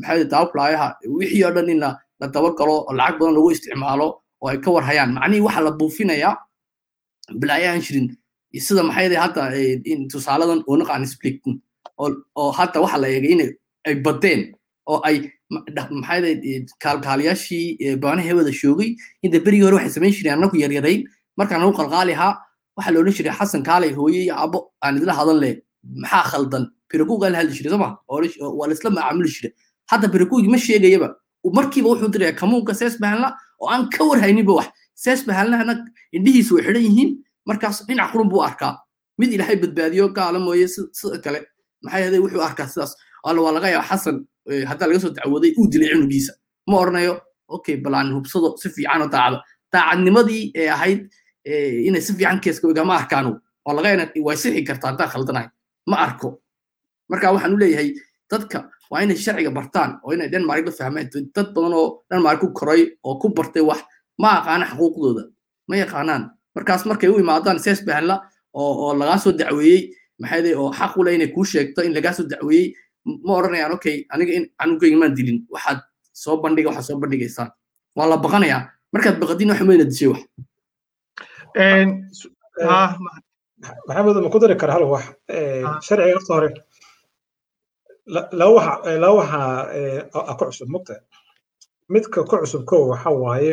[0.00, 0.86] maxay daawplaayaha
[1.18, 1.90] wixii oo dhan in la
[2.34, 4.06] dabagalo oo lacag badan lagu isticmaalo
[4.42, 6.34] oo ay ka war hayaan macnihii waxaa la buufinayaa
[7.40, 8.06] bilaayaan jirin
[8.66, 9.42] sida maxay hadda
[10.12, 11.54] tusaaladan oo naqaan splitin
[11.98, 13.40] oo hadda waxa la eegay in
[13.88, 14.40] ay badeen
[14.86, 15.16] oo ay
[15.90, 18.90] maxay kaalkaaliyaashii baanaheewada shoogay
[19.22, 21.02] inta berigii hore waxay samayn jireen annagu yaryarayn
[21.38, 22.32] markaan anagu qalqaali ahaa
[22.76, 25.54] waxaa la odhan jiray xasan kaalay hooye iyo abo aan idila hadan leh
[26.02, 27.88] maxaa khaldan birakuugaa la hadli jiray sooma
[28.58, 29.52] waa laisla macaamuli jiray
[29.90, 31.08] hadda birakuugi ma sheegayaba
[31.58, 32.94] markiiba wuxuu diraya kamuunka sees
[33.60, 34.68] oo aan ka warhayninba wax
[35.04, 35.74] sees bahanlahana
[36.54, 37.10] way xidhan yihiin
[37.48, 38.72] markaas dhinac qurun buu arkaa
[39.18, 41.40] mid ilaahay badbaadiyo gaala mooye sida kale.
[41.84, 42.92] Maxay ahaday wuxuu arkaa sidaas.
[43.24, 44.16] Alla waa laga yaaba xasan
[44.70, 46.32] haddaa laga soo dacwooday uu dilay cunugiisa.
[46.68, 47.14] Ma oranayo?
[47.48, 49.38] Okay balaan hubsado si fiican oo daacdo
[49.72, 51.00] daacadnimadii ee ahayd
[51.88, 53.30] inay si fiican keeska igama arkaanu.
[53.66, 55.48] Waa laga yana way sixi kartaa haddaan khaldanahay.
[55.90, 56.28] Ma arko.
[57.10, 57.88] Marka waxaan u leeyahay
[58.30, 58.58] dadka
[58.90, 62.82] waa inay sharciga bartaan oo inay denmark la fahmeen dad badan oo denmark ku koray
[63.04, 63.80] oo ku bartay wax
[64.18, 65.22] ma aqaana xuquuqdooda
[65.68, 66.22] ma yaqaanaan
[66.54, 68.16] markaas markay u imaadaan sees bahanla
[68.54, 69.90] oo oo lagaa soo dacweeyey.
[70.20, 72.74] Maxay oo xaq u leh inay kuu sheegto in lagaa soo dacweeyey.
[73.04, 75.38] Ma odhanayaan okay aniga in canugayga maan dilin.
[75.54, 75.78] Waxaad
[76.12, 77.50] soo bandhiga waxaad soo bandhigaysaan.
[77.96, 78.62] Waa la baqanayaa.
[78.92, 80.22] Markaad baqadin wax mayna dishay wax.
[83.88, 85.04] Maxamed ma ku dari kara hal wax?
[85.86, 86.48] Sharciga horta hore.
[88.38, 90.94] Laba waxa laba waxa ku cusub mugta.
[91.92, 93.52] Midka ku cusub ko waxa waaye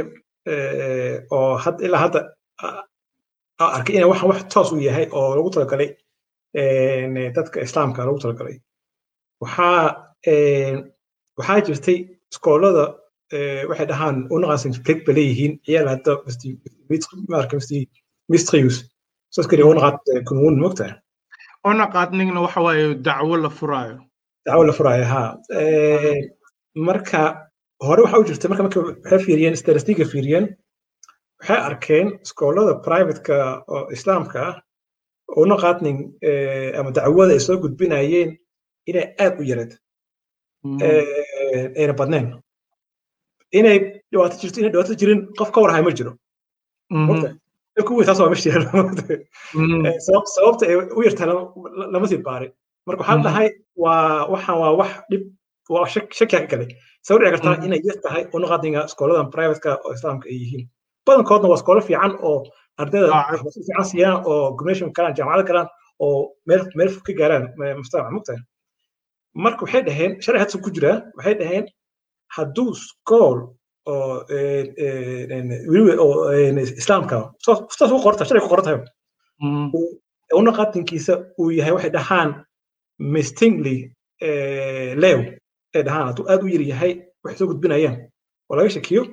[1.32, 2.20] oo had ilaa hadda
[3.78, 5.90] arkay inay waxan wax toos u yahay oo lagu talagalay
[7.38, 8.58] dadka islaamka lagu talagalay.
[9.42, 9.82] Waxaa
[11.38, 11.98] waxaa jirtay
[12.32, 12.86] iskoolada
[13.70, 16.12] waxay dhahaan unaqaasan feg ba leeyihiin ciyaal hadda
[18.32, 18.76] mistrius
[19.36, 19.98] saskari unaqaad
[20.28, 20.86] kunwun mogta
[21.70, 23.98] unaqaadnigna waxa waaye dacwo la furaayo.
[24.46, 25.22] Dacwo la furaayo ha.
[26.88, 27.22] Marka
[27.88, 30.46] hore waxa u jirta marka marka waxay fiiriyeen statistiga fiiriyeen
[31.42, 33.36] waxay arkeen iskoolada privateka
[33.74, 34.56] oo islaamka ah
[35.44, 35.98] una qaadnin
[36.80, 38.30] ama dacwada ay soo gudbinayeen
[38.90, 39.72] inay aad u yareed
[41.80, 42.28] ayna badnayn.
[43.60, 43.78] Inay
[44.12, 46.12] dhibaato jirto inay dhibaato jirin qof ka warhay ma jiro.
[47.88, 48.66] Kuwii taas waa ma jiraan
[50.36, 51.28] sababta ay u yartaa
[51.94, 52.52] lama sii baarin
[52.86, 53.50] marka waxaa dhahay
[53.84, 55.24] waa waxaan waa wax dhib
[55.74, 56.70] waa shakiya ka galay
[57.06, 60.64] sabab dhici kartaa inay yar tahay una qaadninga iskooladan privateka oo islaamka ay yihiin
[61.06, 62.38] badankoodna waa iskoolo fiican oo
[62.82, 65.68] ardayda waxbarasho fiican siiyaan oo gumnasium galaan jaamacado galaan
[66.06, 67.46] oo meel meel fog ka gaaraan
[67.82, 68.42] mustaqbal mugtahay?
[69.44, 71.66] Marka waxay dhaheen sharci hadda ku jiraa waxay dhaheen
[72.36, 73.38] hadduu iskool
[73.92, 74.14] oo
[75.72, 76.32] weliba oo
[76.82, 77.18] islaamka
[77.78, 78.78] saas u qorta sharci ku qortahay
[80.40, 82.30] una qaadinkiisa uu yahay waxay dhahaan
[83.14, 83.78] mistingly
[85.04, 85.20] lew
[85.76, 86.06] ay dhahaan.
[86.10, 86.92] Hadduu aad u yar yahay
[87.24, 87.98] waxay soo gudbinayaan.
[88.50, 89.04] Oo laga shakiyo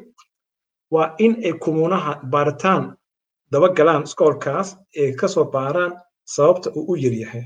[0.95, 2.85] waa in ay kumuunaha baaritaan
[3.53, 4.69] daba galaan iskoolkaas
[5.01, 5.93] ay ka soo baaraan
[6.35, 7.45] sababta uu u yar yahay.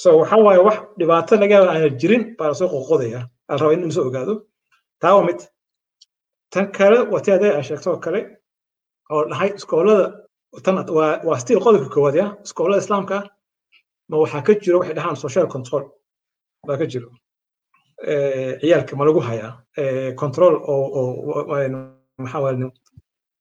[0.00, 3.82] So waxa waaye wax dhibaato laga yaaba aana jirin baa la soo qoqodaya rabaa in
[3.84, 4.34] la soo ogaado.
[5.00, 5.40] Taa waa mid.
[6.52, 8.20] Tan kale waa tii adeeg aan sheegto oo kale
[9.12, 10.06] oo dhahay iskoolada
[11.28, 12.26] waa stiil qodobka koowaad ya?
[12.46, 13.16] Iskoolada islaamka
[14.10, 15.84] ma waxaa ka jiro waxay dhahaan social control.
[16.66, 17.08] Baa ka jiro
[18.60, 19.52] ciyaalka ma lagu hayaa
[20.20, 20.54] control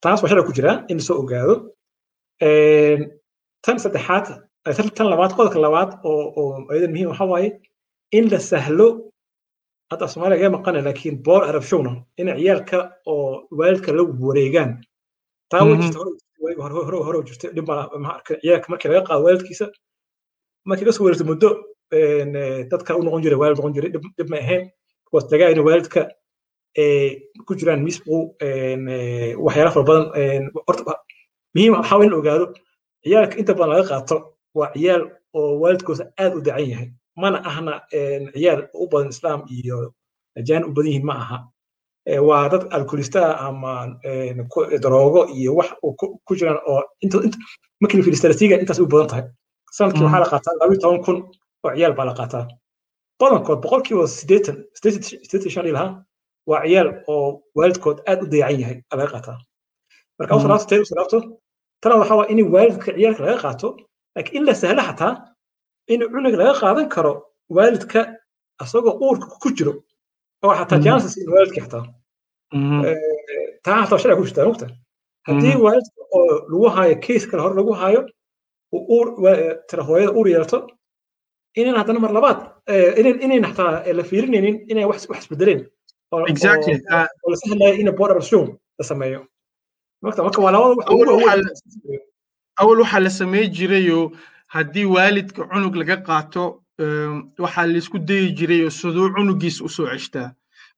[0.04, 1.56] taas waa sharci ku jiraa in la soo ogaado
[3.65, 4.26] tan saddexaad
[4.98, 7.50] tan labaad qodobka labaad oo ayadan muhiim waxa waaye
[8.17, 8.88] in la sahlo
[9.91, 12.78] hadda soomaaliya gaa maqana laakiin boor arab showna ciyaalka
[13.12, 14.72] oo waalidka la wareegaan
[15.52, 16.00] taa way jirta
[16.63, 17.67] hore hore hore jirta dhib
[18.04, 19.65] ma arka ciyaalka markii laga qaado waalidkiisa
[20.69, 21.50] markii ka soo wareegto muddo
[21.91, 24.69] dadka u noqon jiray waalid noqon jiray dhib ma ahayn.
[25.13, 26.02] Lagaa in waalidka
[27.45, 28.36] ku jiraan misbu
[29.45, 30.06] waxyaala fara badan
[31.56, 32.45] muhiim waxaa in la ogaado?
[33.04, 34.15] Ciyaalka inta badan laga qaato
[34.58, 36.89] waa ciyaal oo waalidkooda aad u dacan yahay.
[37.17, 37.73] Mana ahna
[38.34, 39.93] ciyaal u badan islaam iyo
[40.38, 41.38] ajaan u badan yihiin ma aha.
[42.28, 43.73] Waa dad alkoolista ama
[44.84, 45.69] daroogo iyo wax
[46.25, 46.82] ku jiraan oo
[47.82, 49.23] markii la fiiriyo intaas u badan tahay.
[49.71, 51.17] Sanadkii waxaa la qaataa labayo toban kun
[51.65, 52.45] oo ciyaal baa la qaataa
[53.19, 55.88] badankood boqolkiiba siddeetan siddeetan shan ilaha
[56.50, 57.26] waa ciyaal oo
[57.58, 59.38] waalidkood aad u dayacan yahay laga qaataa
[60.19, 61.17] marka u salaabto u salaabto
[61.82, 63.67] tana waxaa waa in waalidka ciyaalka laga qaato
[64.15, 65.12] laakiin in la sahlo xataa
[65.93, 67.12] in cunug laga qaadan karo
[67.58, 68.00] waalidka
[68.63, 69.74] asagoo uurka ku jiro
[70.45, 71.84] oo xataa jances in waalidka xataa
[73.65, 74.67] taa xataa sharci ku jirtaa mugta
[75.28, 76.95] haddii waalidka oo lagu haayo
[77.30, 78.02] kale hore lagu haayo
[79.69, 80.58] tira hooyada uur yeelto
[81.62, 82.39] inan haddana mar labaad
[83.26, 85.62] inayn xataa la fiirinaynin inay wax isbedeleen
[86.12, 86.19] oo
[87.32, 88.43] la sahlayo in border show
[88.80, 89.22] la sameeyo
[90.02, 90.84] marka waa labada
[92.62, 94.12] awal waxaa la samey jirayoo
[94.56, 96.43] haddii waalidka cunug laga qaato
[97.43, 100.30] waxaa la isku dayi jirayoo siduu cunugiisa u soo ceshtaa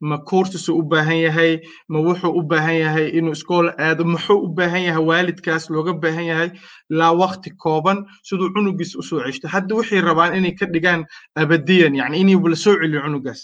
[0.02, 1.54] ma koortisuu u baahan yahay
[1.92, 6.26] ma wuxuu u baahan yahay inuu iskool aado muxuu u baahan yahay waalidkaas looga baahan
[6.32, 6.50] yahay?
[6.90, 9.48] Laa wakti kooban siduu cunugiisa u soo ceshto.
[9.48, 13.42] Hadda waxay rabaan inay ka dhigaan abadiyan yani inayba la celiyo cunugaas.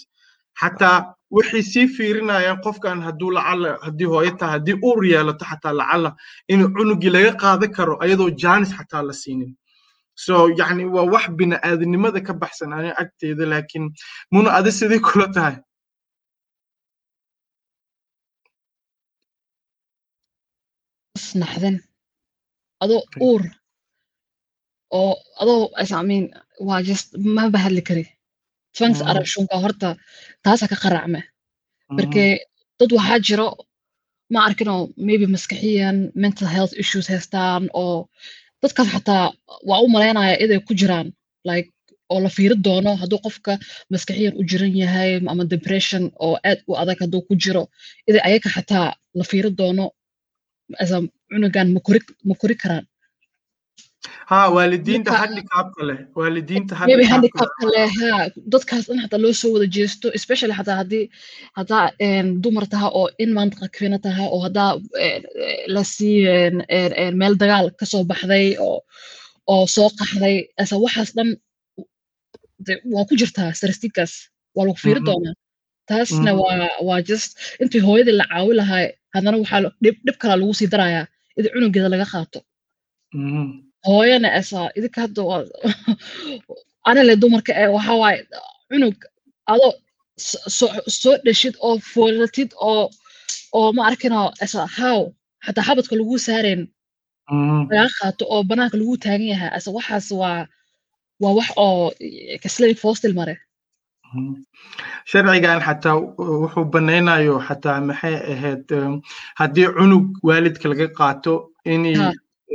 [0.60, 6.10] Xataa waxay sii fiirinayaan qofkan hadduu lacala haddii hooyo tahay haddii uur yeelato xataa lacala
[6.48, 9.54] inuu cunugii laga qaadan karo ayadoo jaanis xataa la siinin.
[10.14, 13.84] So yani waa wax bini'aadanimada ka baxsan aniga agteeda laakiin
[14.32, 15.56] muna adi sidii kula tahay
[21.42, 21.76] naxdan
[22.84, 23.42] adoo uur.
[24.98, 25.12] Oo
[25.42, 26.24] adoo is I mean
[26.68, 28.04] waa just maba hadli kari.
[28.76, 29.08] Twanks Mhm.
[29.10, 29.88] arabshunka horta
[30.44, 31.20] taasa ka qaracme
[31.96, 32.24] marke
[32.78, 33.48] dad waxaa jiro
[34.32, 37.96] ma arkinoo maybe maskaxiyan mental health issues haystaan oo
[38.62, 39.24] dadkaas xataa
[39.68, 41.08] waa u malaynaya iday ku jiraan
[41.48, 41.68] like
[42.12, 43.52] oo la fiiri doono hadduu qofka
[43.92, 47.62] maskaxiyan u jiran yahay ama depression oo aad u adag hadduu ku jiro
[48.08, 48.88] iday ayaga xataa
[49.18, 49.84] la fiiri doono
[51.30, 51.68] cunugan
[52.28, 52.86] ma kori karaan.
[58.52, 61.04] Dadkaas dhan xataa loo soo wada jeesto especially xataa haddii
[61.58, 65.22] haddaa een, dumar taha oo in mantaqa kafina taha oo een,
[65.74, 66.16] la sii
[67.20, 68.78] meel dagaal ka soo baxday oo
[69.52, 70.36] oo soo qaxday.
[70.60, 71.30] Ase waxaas dhan
[72.94, 74.12] waa ku jirtaa statistikas
[74.54, 75.34] waa lagu fiiri doonaa.
[75.88, 76.30] Taasna
[76.88, 77.30] waa just
[77.62, 81.06] intii hooyadii la caawi lahaa haddana waxaa dhib kalaa lagu sii darayaa
[81.38, 82.38] idi cunugeeda laga qaato
[83.20, 83.44] Mhm.
[83.88, 85.42] hooyana asa idinka hadda waa
[86.88, 88.20] anile dumarka ee waxaa waaye
[88.70, 88.96] cunug
[89.52, 89.72] adoo
[90.28, 92.84] so- so- soo dheshid oo foolatid oo
[93.58, 94.98] oo ma arkino asa how
[95.44, 96.62] xataa xabadka lagu saareen
[97.36, 97.60] Mhm.
[97.70, 100.40] lagaa qaato oo banaanka lagu taagan yahay asa waxaas waa
[101.22, 101.84] waa wax oo
[102.42, 103.34] kaslay foostil mare.
[105.10, 105.96] Sharcigan xataa
[106.42, 108.94] wuxuu banaynayo xataa maxay ahayd em,
[109.40, 111.32] haddii cunug waalidka laga qaato
[111.74, 112.08] inay Ha.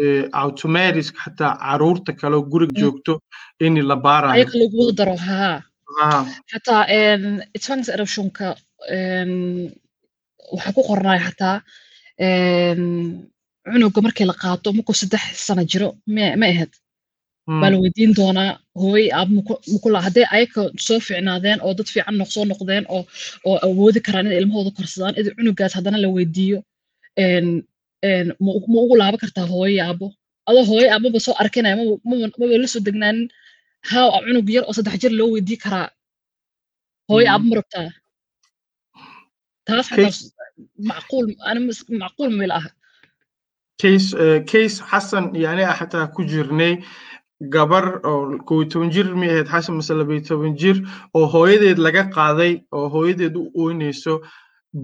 [0.04, 2.82] eh, automatic xataa carruurta kale oo guriga Mm.
[2.82, 3.14] joogto
[3.66, 4.46] in la baarayo.
[4.62, 5.16] Lagu daro
[6.02, 6.84] Ah, xataa
[7.58, 8.46] itfangs eruptionka
[10.54, 11.56] waxaa ku qornay xataa
[13.72, 16.72] cunuga markii la qaato markuu saddex sano jiro ma ahayd
[17.48, 18.52] baa la weydiin doonaa
[18.82, 19.30] hooy aab
[19.74, 23.02] mukula hadday ayaka soo fiicnaadeen oo dad fiican soo noqdeen oo
[23.50, 26.60] oo awoodi karaan in ilmahooda korsadaan idi cunugaas haddana la weydiiyo.
[28.44, 30.08] Ma ugu laaban kartaa hooyo iyo aabo
[30.50, 31.76] adoo hooyo aababa soo arkinaya
[32.40, 33.28] maba la soo degnaanin
[33.92, 35.88] how a cunug yar oo saddex jir loo weydii karaa.
[37.10, 37.34] Hooyo Mhm.
[37.34, 37.90] aabo ma rabtaa?
[39.68, 39.88] Taas
[42.00, 42.66] macquul mil ah
[43.82, 44.40] case eh,
[44.90, 46.74] xasan iyo aniga xataa ku jirnay
[47.50, 50.78] gabar oo kow toban jir mi ahayd xasan mase laba iyo toban jir
[51.14, 54.22] oo hooyadeed laga qaaday oo hooyadeed u ooynayso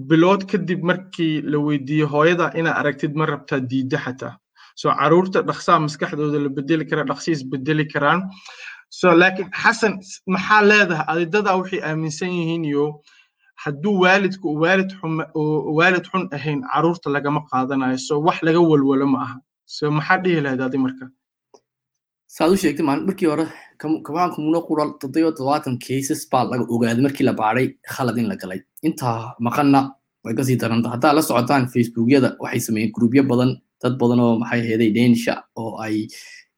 [0.08, 4.34] bilood kadib markii la weydiiyey hooyada inaa aragtid ma rabtaa diidda xataa.
[4.80, 8.20] So carruurta dhaqsaa maskaxdooda la bedeli karaa dhaqsi isbedeli karaan.
[8.88, 9.92] So laakiin xasan
[10.26, 11.04] maxaa leedahay?
[11.12, 13.02] Adidadaa waxay aaminsan yihiin iyo
[13.64, 17.98] hadduu waalidku waalid xun ahayn carruurta lagama qaadanayo.
[17.98, 19.36] So wax laga walwalo ma aha.
[19.66, 21.04] So maxaa dhihi lahayd adi marka
[22.34, 23.46] saad u sheegtay maalin markii hore
[24.06, 28.36] kamaan kumuno qural toddoba todobaatan cases baa laga ogaaday markii la baaray khalad in la
[28.42, 28.60] galay.
[28.88, 29.80] Intaa maqanna
[30.24, 30.88] way ka sii daranta.
[30.94, 33.50] Haddaa la socotaan facebookyada waxay sameeyeen grubyo badan
[33.82, 35.96] dad badan oo maxay aheeday densha oo ay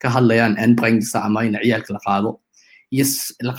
[0.03, 2.31] ka hadlayaan anbringsa ama in ciyaalka la qaado.
[2.95, 3.05] Iyo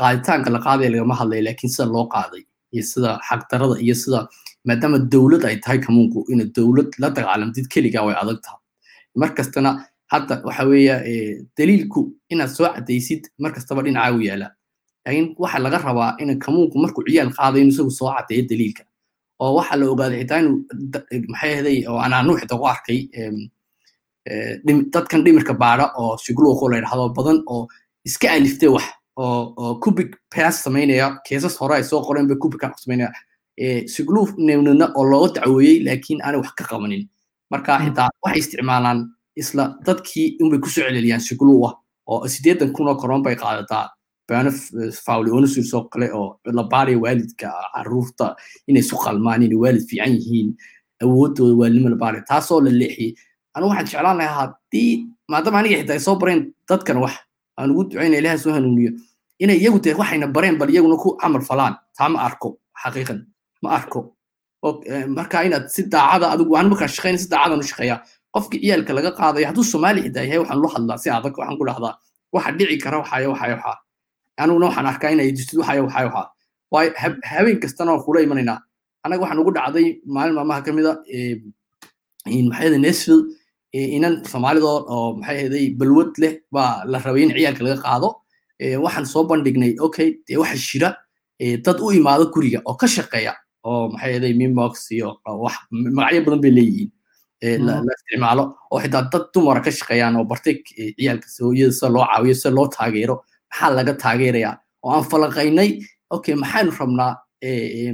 [0.01, 4.19] qaaditaanka la qaadaya lagama hadlaya laakiin sida loo qaaday iyo sida xagdarada iyo sida
[4.67, 8.59] maadaama dowlad ay tahay kamuunku ina dowlad la dagaalamtid keligaa way adag tahay.
[9.21, 9.71] Markastana
[10.13, 14.47] hadda waxa weeya eh, daliilku inaad soo cadaysid markastaba dhinacaagu yaalla.
[15.05, 18.83] Laakiin waxa laga rabaa in kamuunku markuu ciyaal qaadayo inuu isagu soo cadeeyo daliilka.
[19.41, 20.57] Oo waxa la ogaaday xitaa inuu
[20.93, 24.59] da- maxay ahaday oo aan anuu xitaa ku arkay eh,
[24.93, 27.67] dadkan dhimirka baara oo shugluuqo la yidhahdo badan oo
[28.05, 28.85] iska aliftay wax
[29.17, 33.11] oo cubic pass samaynaya keesas hore ay soo qoreen bay pass samaynaya
[33.57, 37.03] eh, shugluuf newnina oo looga dacweeyey laakiin aanay wax ka qabanin
[37.51, 38.99] marka xitaa waxay isticmaalaan
[39.41, 41.73] isla dadkii inbay ku soo celceliyaan shugluuq ah
[42.11, 43.89] oo sideetan kun oo koron bay qaadataa.
[44.27, 44.51] Baano
[45.05, 46.39] fawli onusus oo kale oo
[47.03, 48.35] waalidka carruurta
[48.67, 50.49] inay isu qalmaan inay waalid fiican yihiin
[51.03, 53.13] awoodooda waalidnimo la baaraya taasoo la leexiyey
[53.55, 54.91] anu waxaan jeclaan lahaa haddii
[55.31, 57.13] maadaama aniga xitaa soo bareen dadkan wax
[57.57, 58.91] aan ugu ducayna ilaha soo hanuuniyo
[59.43, 61.73] inay iyagu te waxayna bareen bal iyaguna ku camal falaan.
[61.97, 63.19] Taa ma arko xaqiiqan
[63.63, 63.99] ma arko.
[64.87, 67.95] Eh, marka inaad si daacada adigu aan markaa shaqeyn si daacadan u shaqeeya
[68.35, 71.65] qofka ciyaalka laga qaadayo hadduu soomaali xitaa yahay waxaan lu hadlaa si adag waxaan ku
[71.69, 71.93] dhahdaa
[72.35, 73.77] waxa dhici kara waxayo waxayo waxaa.
[74.41, 76.27] Aniguna waxaan arkaa inay jirtid waxayo waxayo waxaa.
[76.73, 78.57] Waayo hab- habeen kastana waan kula imanaynaa
[79.03, 81.35] annaga waxaan ugu dhacday maalin maalmaha ka mid a eh,
[82.37, 83.23] in maxay ahayd nesfield
[83.77, 88.09] eh, inan soomaalida oo- maxay ahaday balwad leh baa la rabay in ciyaalka laga qaado.
[88.63, 90.89] Eh, waxaan soo bandhignay okay dee waxa jira
[91.65, 93.33] dad u imaado guriga oo ka shaqeeya
[93.69, 95.09] oo maxay ahaday mimox iyo
[95.45, 95.55] wax
[95.97, 96.89] magacyo badan bay leeyihiin.
[97.67, 100.55] La isticmaalo oo xitaa dad dumara ka shaqeeyaan oo bartay
[100.97, 103.15] ciyaalka hooyada sida loo caawiyo sida loo taageero
[103.51, 104.53] maxaa laga taageerayaa
[104.85, 105.69] oo aan falanqaynay
[106.15, 107.11] okay maxaynu rabnaa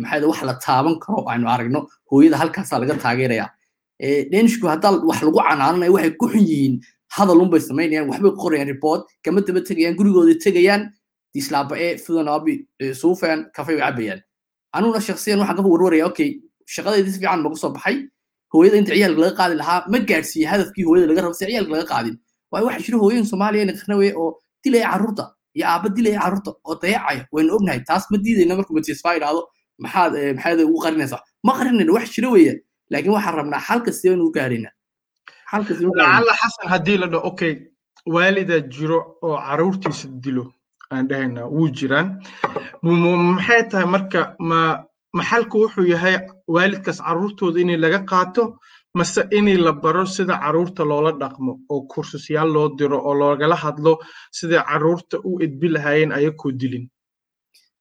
[0.05, 1.79] ahayd wax la taaban karo aynu aragno
[2.11, 3.49] hooyada halkaasaa laga taageerayaa
[4.31, 6.75] dhenishku haddaa wax lagu canaananayo waxay ku xun yihiin
[7.17, 10.81] hadal unbay samaynayaan waxbay qorayaan report kama daba tegayaan gurigooda tegayaan
[11.35, 12.53] dislaaba ee fudanaabi
[13.01, 14.19] suufan kafay bay cabayaan
[14.75, 16.29] anuguna shaksiyan waxaan ka warwaraya okay
[16.73, 17.95] shaqadeydii si fiican magu soo baxay
[18.53, 21.87] hooyada inta ciyaalka laga qaadi lahaa ma gaadhsiiye hadafkii hooyada laga rabo si ciyaalka laga
[21.93, 22.15] qaadin
[22.51, 24.29] waayo waxaa jira hooyooyin soomaaliya ina qarnaweye oo
[24.63, 25.25] dilaya carruurta
[25.57, 29.41] iyo aaba dilaya carruurta oo dayacaya waynu ognahay taas ma diidayna markuu matisfa idhaahdo
[29.83, 32.53] maxaad maxaad ugu qarinaysaa ma qarinayna wax jira weeye
[32.91, 34.69] laakiin waxaan rabnaa xalka sideen ugu gaarayna
[35.51, 37.53] xalka sideen lacalla xasan haddii la dhaho okay
[38.15, 40.43] waalida jiro oo carruurtiisa dilo
[40.93, 42.07] aan dhahaynaa wuu jiraan
[42.83, 44.59] maxay tahay marka ma
[45.17, 46.15] maxalku wuxuu yahay
[46.47, 48.43] waalidkaas carruurtooda in laga qaato
[48.93, 53.97] mase in la baro sida carruurta loola dhaqmo oo kursusyaal loo diro oo loogala hadlo
[54.31, 56.85] sida carruurta u edbi lahaayeen ayakoo dilin.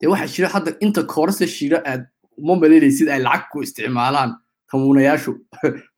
[0.00, 2.06] Dee waxaa jira hadda inta koorasa shiro aad
[2.38, 4.30] uma malaynaysid ay lacag ku isticmaalaan
[4.70, 5.32] kamuunayaashu.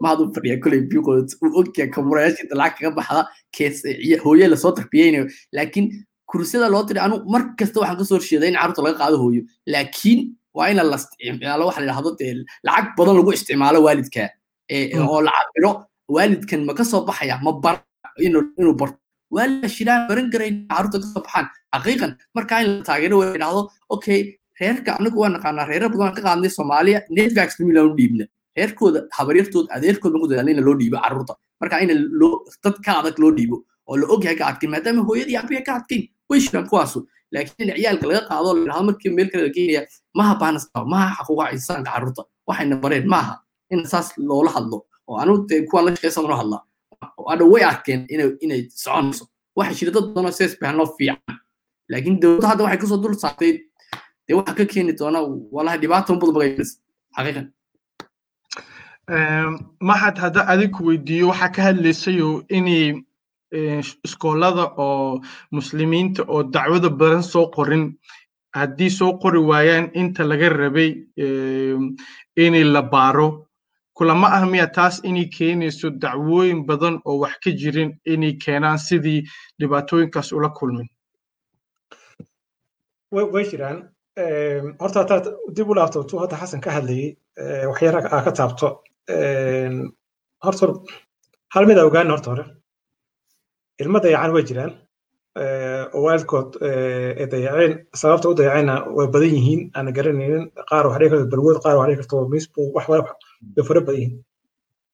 [0.03, 3.23] Mahad u fadhiya koley biiqood uu ogyahay kamuunayaasha inta lacag kaga baxda
[3.57, 3.83] kees
[4.25, 5.27] hooye la soo tarbiyeynayo
[5.57, 5.87] laakiin
[6.31, 9.43] kursiyada loo diray anu mar kasta waxaan ka soo horsheedaa in carruurta laga qaado hooyo.
[9.73, 10.21] Laakiin
[10.61, 12.33] waa in la isticmaalo waxa la yidhahdo dee
[12.67, 14.25] lacag badan lagu isticmaalo waalidka.
[15.03, 15.71] Oo la cabiro
[16.17, 17.77] waalidkan ma ka soo baxaya ma bar
[18.27, 18.99] inuu barto.
[19.37, 21.47] Waalidka shiraan baran karayn carruurta ka soo baxaan.
[21.75, 23.61] Xaqiiqan markaa in la taageero waa yidhahdo
[23.95, 24.21] okay
[24.61, 28.25] reerka anagu waa naqaanaa reera badan ka qaadnay soomaaliya netvax family u dhiibna.
[28.59, 31.91] Reerkooda habaryartood adeerkood lagu dadaala in loo dhiibo carruurta marka in
[32.65, 33.57] dad ka adag loo dhiibo
[33.89, 36.99] oo la ogyahay ka adkayn maadaama hooyadii abiya ka adkayn way shiraan kuwaasu
[37.35, 39.43] laakiin in ciyaalka laga qaado la yidhahdo markii meel kale
[39.77, 39.81] la
[40.19, 43.35] maha baanastaa maha xaquuqa insaanka carruurta waxayna bareen maaha
[43.75, 44.79] in saas loola hadlo
[45.09, 46.63] oo anu dee kuwa la shaqeysan ula hadlaa
[47.33, 48.01] adha way arkeen
[48.45, 49.25] inay soconayso
[49.57, 51.37] waxa jira dad badanoo sees bahanoo fiican
[51.91, 53.53] laakiin dowladda hadda waxay ka soo dul saartay
[54.27, 55.19] dee waxa ka keeni doona
[55.57, 56.71] walahi dhibaata unbadu magayas
[57.17, 57.47] xaqiiqan
[59.91, 62.85] maxad hadda adigu weydiiyo waxaa ka hadlaysayo inay
[63.53, 65.21] iskoolada oo
[65.51, 67.97] muslimiinta oo dacwada badan soo qorin.
[68.55, 70.91] Haddii soo qori waayaan inta laga rabay
[72.37, 73.47] inay la baaro.
[73.95, 79.23] Kulama ah miya taas inay keenayso dacwooyin badan oo wax ka jirin inay keenaan sidii
[79.61, 80.89] dhibaatooyinkaas ula kulmin.
[83.13, 83.79] Way jiraan.
[84.81, 85.27] Horta hataad
[85.57, 87.17] dib u laabto tuu hadda xasan ka hadlayey
[87.71, 88.69] waxyar aa ka taabto.
[90.45, 90.67] Horta
[91.55, 92.45] hal mid aa ogaana horta hore
[93.83, 94.73] ilmo dayacan way jiraan
[95.95, 96.49] oo waalidkood
[97.33, 97.73] dayaceen.
[98.01, 100.45] Sababta u dayaceenna way badan yihiin aana garanaynin.
[100.71, 103.01] Qaar wax dhihi karto balwood qaar wax dhihi karto misbu wax way
[103.69, 104.15] fara badan yihiin.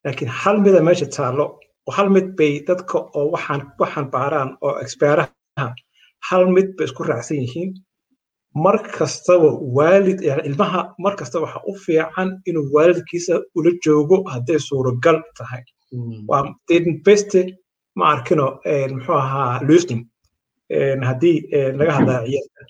[0.04, 1.44] Laakiin hal mida meesha taallo
[1.88, 5.66] oo hal mid bay dadka oo waxaan waxaan baaraan oo expeeraha
[6.28, 7.70] hal mid bay isku raacsan yihiin.
[8.64, 15.18] Mar kastaba waalid ilmaha mar kasta waxa u fiican inuu waalidkiisa ula joogo hadday suuragal
[15.38, 15.62] tahay.
[16.30, 16.42] Waa
[17.06, 17.40] beste
[17.98, 18.46] ma arkino
[18.94, 20.02] muxuu ahaa lusning
[21.08, 21.36] haddii
[21.78, 22.62] laga hadlaa ciyaalka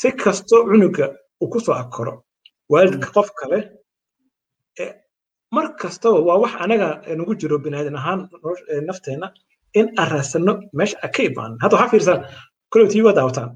[0.00, 1.06] si kasto cunuga
[1.42, 2.12] uu ku soo akoro
[2.72, 3.58] waalidka qof kale
[5.54, 6.88] mar kastaba waa wax anaga
[7.18, 8.20] nagu jiro binaadan ahaan
[8.88, 9.28] nafteenna
[9.78, 12.18] in aan raasano meesha ka imaanin hadda waxaa fiirsan
[12.72, 13.50] koley tii waa daawataan.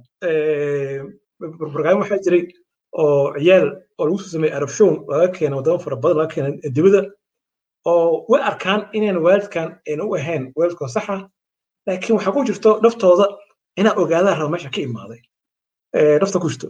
[1.75, 2.43] Barnaamij waxaa jiray
[3.03, 3.67] oo ciyaal
[3.99, 7.01] oo lagu soo sameeyey arabshown laga keena wadamo fara badan laga keena dibada
[7.85, 9.69] oo way arkaan inaan waalidkan
[10.07, 11.17] u ahayn waalidkoo saxa
[11.87, 13.27] laakiin waxaa ku jirto naftooda
[13.81, 15.21] inaa ogaadaan raba meesha ka imaaday.
[16.21, 16.69] Nafta ku jirto.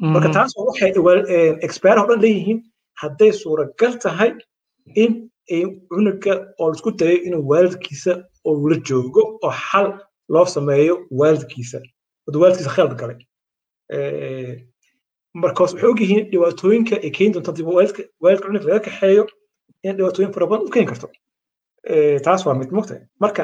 [0.00, 0.90] Marka taas waxay
[1.66, 2.58] expeeraha o dhan leeyihiin
[3.02, 4.30] hadday suuragal tahay
[4.94, 5.12] in
[5.90, 8.12] cunuga oo la isku dayo inuu waalidkiisa
[8.44, 9.88] oo la joogo oo xal
[10.28, 11.78] loo sameeyo waalidkiisa
[12.26, 13.18] wada waalidkiisa khalad galay.
[15.42, 19.24] Markaas waxay ogyihiin dhibaatooyinka ay keeni haddii waalidka waalidka cunuga laga kaxeeyo
[19.90, 21.06] in dhibaatooyin fara badan u keeni karto
[22.26, 23.42] taas waa mid mogtahay marka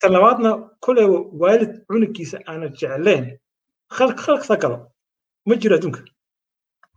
[0.00, 0.50] tan labaadna
[0.84, 1.06] koley
[1.42, 3.24] waalid cunugiisa aanan jecleen
[3.96, 4.78] khalq khalqsa galo
[5.46, 6.00] ma jiro adduunka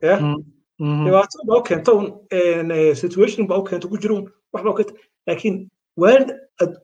[0.10, 0.16] ya?
[1.06, 2.08] Dhibaato baa u keento un
[3.02, 4.16] situation baa u keento ku jiro
[4.54, 4.94] wax baa u keento
[5.28, 5.56] laakiin
[6.02, 6.30] waalid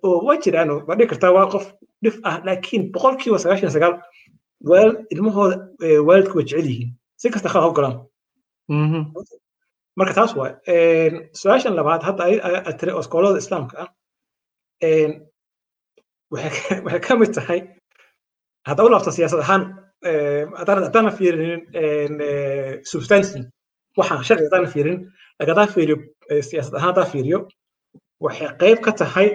[0.08, 1.66] oo waa jiraan waa dhihi kartaa waa qof
[2.04, 3.96] dhif ah laakiin boqolkiiba sagaashan sagaal
[4.72, 5.56] waalid ilmahooda
[6.08, 7.98] waalidku way jecel yihiin si kasta khalaq u galaan
[10.00, 10.54] marka taas waay
[11.42, 13.90] su'aashan labaad hadda aad tiri oo iskoolada islaamka ah
[16.34, 17.60] waxay ka mid tahay
[18.70, 19.64] hadda u laabta siyaasad ahaan
[20.60, 21.62] haddaana fiirinin
[22.92, 23.40] substancy
[24.00, 25.02] waxaan sharci haddaana fiirinin
[25.38, 25.98] laakiin haddaan fiiriyo
[26.50, 27.40] siyaasad ahaan haddaan fiiriyo
[28.26, 29.30] waxay qayb ka tahay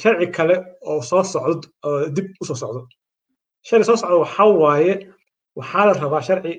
[0.00, 0.56] sharci kale
[0.90, 2.80] oo soo socdo oo dib u soo socdo.
[3.66, 4.94] Sharci soo socdo waxaa waaye
[5.58, 6.52] waxaa la rabaa sharci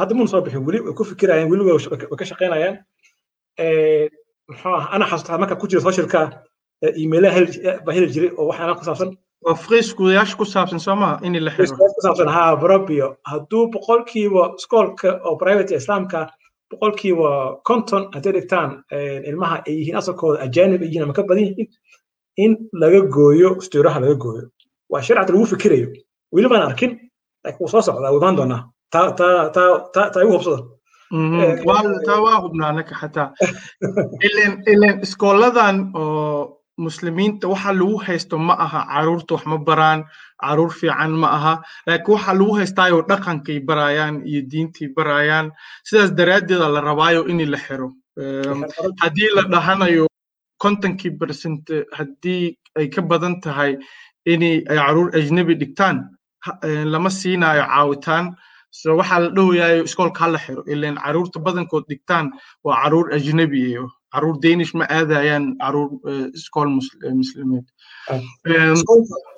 [0.00, 2.76] hadda mun soo bixin weli way ku fikirayaan weli way ka shaqaynayaan.
[4.48, 6.20] Muxuu ah ana xasuustaa marka ku jira socialka
[7.00, 7.40] iimaylaha
[7.84, 9.10] baa heli jiray oo waxyaalaha ku saabsan.
[9.44, 11.76] Waa friiskudayaasha ku saabsan soo maha in la xiro?
[11.96, 16.20] Ku saabsan haa barobio hadduu boqolkiiba iskoolka oo private islaamka
[16.70, 17.30] boqolkiiba
[17.68, 18.70] konton hadday dhigtaan
[19.30, 21.68] ilmaha ay yihiin asalkooda ajaanib ay yihiin ama ka badan yihiin
[22.44, 24.44] in laga gooyo istuuraha laga gooyo.
[24.90, 25.88] Waa sharcata lagu fikirayo.
[26.34, 26.92] Weli baan arkin
[27.44, 28.62] laakiin wuu soo socdaa wuu imaan doonaa
[28.92, 30.62] taa taa taa taa taa igu hubsada.
[32.06, 33.28] Taa waa hubnaa anaka xataa.
[34.72, 40.04] Ilen iskooladan oo muslimiinta waxa lagu haysto ma aha carruurta wax ma baraan
[40.42, 41.54] carruur fiican ma aha.
[41.86, 45.52] Laakiin waxa lagu haystaayoo dhaqankay barayaan iyo diintii barayaan.
[45.84, 47.88] Sidaas daraaddeeda la rabaayo in la xiro.
[49.02, 50.06] Haddii la dhahanayo
[50.62, 51.64] kontonkii percent
[51.98, 53.72] haddii ay ka badan tahay
[54.32, 55.96] in ay carruur ajnabi dhigtaan
[56.92, 58.36] lama siinayo caawitaan
[58.80, 62.26] so waxaa la dhowayayo iskoolka hala xiro ilan carruurta badankood dhigtaan
[62.66, 65.88] waa carruur ajnabi iyo carruur danish ma aadayaan carruur
[66.38, 67.64] iskool muslimiin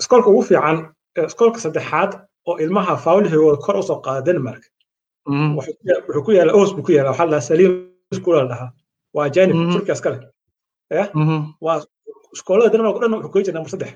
[0.02, 0.78] iskoolka ugu fiican
[1.28, 2.12] iskoolka saddexaad
[2.48, 4.62] oo ilmaha faawlihigooda kor u soo qaada denmark.
[5.56, 7.72] Wuxuu ku yaalla os buu ku yaalla waxaa la saliim
[8.18, 8.70] school la dhahaa.
[9.14, 10.18] Waa ajanib turkiya iskale
[11.64, 11.76] waa
[12.36, 13.92] iskoolada denmark o dhan wuxuu kuga jira number saddex.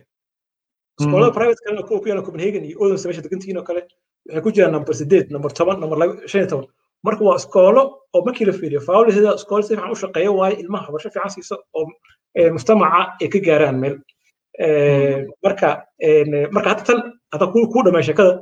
[1.00, 3.80] Iskoolada private kalena kuwa ku yaalla copenhagen iyo odense meesha degantihiin oo kale
[4.28, 5.96] waxay ku jiraan number sideed number toban number
[6.30, 6.66] shan iyo toban.
[7.06, 7.82] Marka waa iskoolo
[8.14, 11.56] oo markii la fiiriyo faawlihida iskoolo si fiican u shaqeeya waaye ilmaha waxbarasho fiican siiso
[11.78, 11.84] oo
[12.54, 13.96] mujtamaca ay ka gaaraan meel.
[15.44, 15.68] Marka
[16.54, 16.98] marka hadda tan
[17.32, 18.32] hadda ku dhammaan sheekada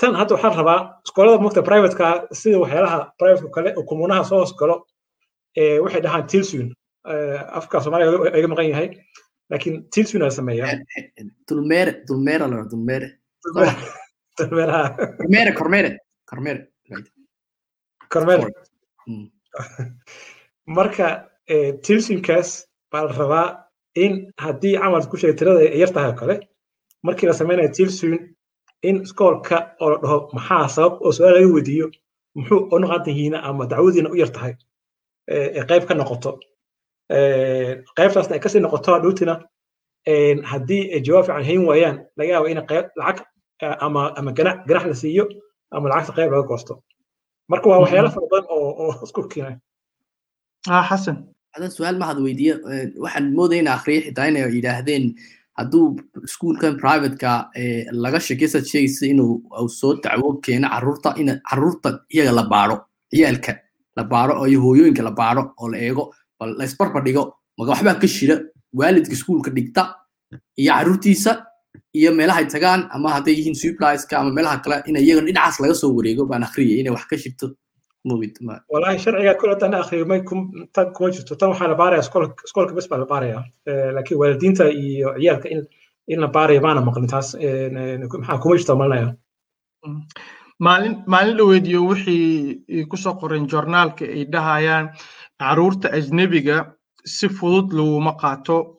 [0.00, 2.06] tan hadda waxaan rabaa iskoolada mugta privateka
[2.40, 4.76] sida waxyaalaha privateka kale oo kumuunaha soo hoos galo
[5.84, 6.66] waxay dhahaan tilsun
[7.58, 8.88] afka soomaaliga iga maqan yahay
[9.50, 10.74] laakiin tilsun aa sameeyaa
[11.48, 13.08] dulmeere dulmeera la dulmeere
[14.38, 15.90] kormeere kormeere
[16.30, 16.60] kormeere
[18.12, 18.40] kormeer
[20.76, 21.06] marka
[21.86, 22.50] tilsunkaas
[22.92, 23.46] baa la rabaa
[24.04, 24.12] in
[24.44, 26.34] haddii camal ku sheegay tirada ay yar tahay kale
[27.06, 28.14] markii la samaynayo tilsun
[28.88, 31.86] in iskoolka oo la dhaho maxaa sabab oo su'aal laga weydiiyo
[32.36, 34.54] muxuu u noqontahiina ama dacwadiina u yar tahay
[35.34, 36.30] ee qayb ka noqoto
[37.96, 39.34] qaybtaasna ay ka sii noqoto hadhowtina
[40.52, 43.18] haddii ay jawaab fiican hayn waayaan laga yaabo in qayb lacag
[43.60, 45.24] ama ama ganax ganax la siiyo
[45.70, 46.82] ama lacagta qayb laga goosto.
[47.48, 49.56] Marka waa waxyaalo fara badan oo oo isku keenay.
[50.66, 51.16] Xasan.
[51.54, 52.54] Hadan su'aal mahad weydiiye
[53.02, 55.14] waxaan moodaya in akhriya xitaa inay yidhaahdeen
[55.58, 57.50] hadduu iskuolkan privateka
[57.92, 62.76] laga sheekaysaad sheegaysa inuu soo dacwo keeno carruurta in carruurta iyaga la baaro
[63.10, 63.52] ciyaalka
[63.96, 67.22] la baaro oo iyo hooyooyinka la baaro oo la eego bal la isbarbar dhigo
[67.58, 68.36] maga waxbaa ka shira
[68.72, 69.82] waalidka iskuolka dhigta
[70.56, 71.32] iyo carruurtiisa
[71.94, 75.92] iyo meelahay tagaan ama hadday yihiin supliska ama meelaha kale ina iyagana dhinacaas laga soo
[75.96, 77.48] wareego baan akriyay inay wax ka shirto.
[78.68, 80.22] Walahi sharciga kuladana akhriyomay
[80.72, 81.36] tan kuma jirto.
[81.36, 85.48] Tan waxaa la baaraya iskoolka bes baa la baaraya eh, laakiin waalidiinta iyo ciyaalka
[86.08, 89.14] in la baarayo maana maqlin taas eh, maxaa kuma jirta malinaya
[89.86, 90.02] mm.
[90.58, 94.90] maalin maalin dhaweediyo wixii ku soo qoren jornaalka ay dhahayaan
[95.40, 96.56] carruurta ajnebiga
[97.04, 98.76] si fudud laguma qaato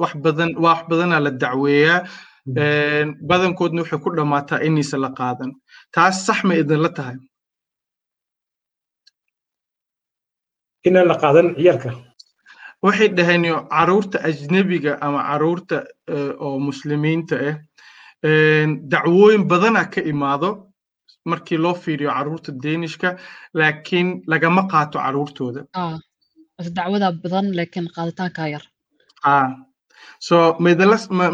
[0.00, 2.06] wax badan wax badana la dacweeyaa
[2.46, 5.50] badankoodna waxay ku dhammaataa inaysan la qaadan.
[5.94, 7.16] Taas sax ma idinla tahay.
[10.86, 11.90] Inaan la qaadan ciyaalka
[12.82, 15.76] waxay dhaheen carruurta ajnebiga ama carruurta
[16.44, 17.56] oo muslimiinta ah
[18.92, 20.48] dacwooyin badana ka imaado
[21.30, 23.08] markii loo fiiriyo carruurta deenishka
[23.54, 25.60] laakiin lagama qaato caruurtooda.
[26.78, 28.64] Dacwada badan laakiin qaaditaanka yar
[30.26, 30.36] so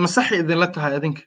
[0.00, 1.22] ma saxi idinla tahay adinka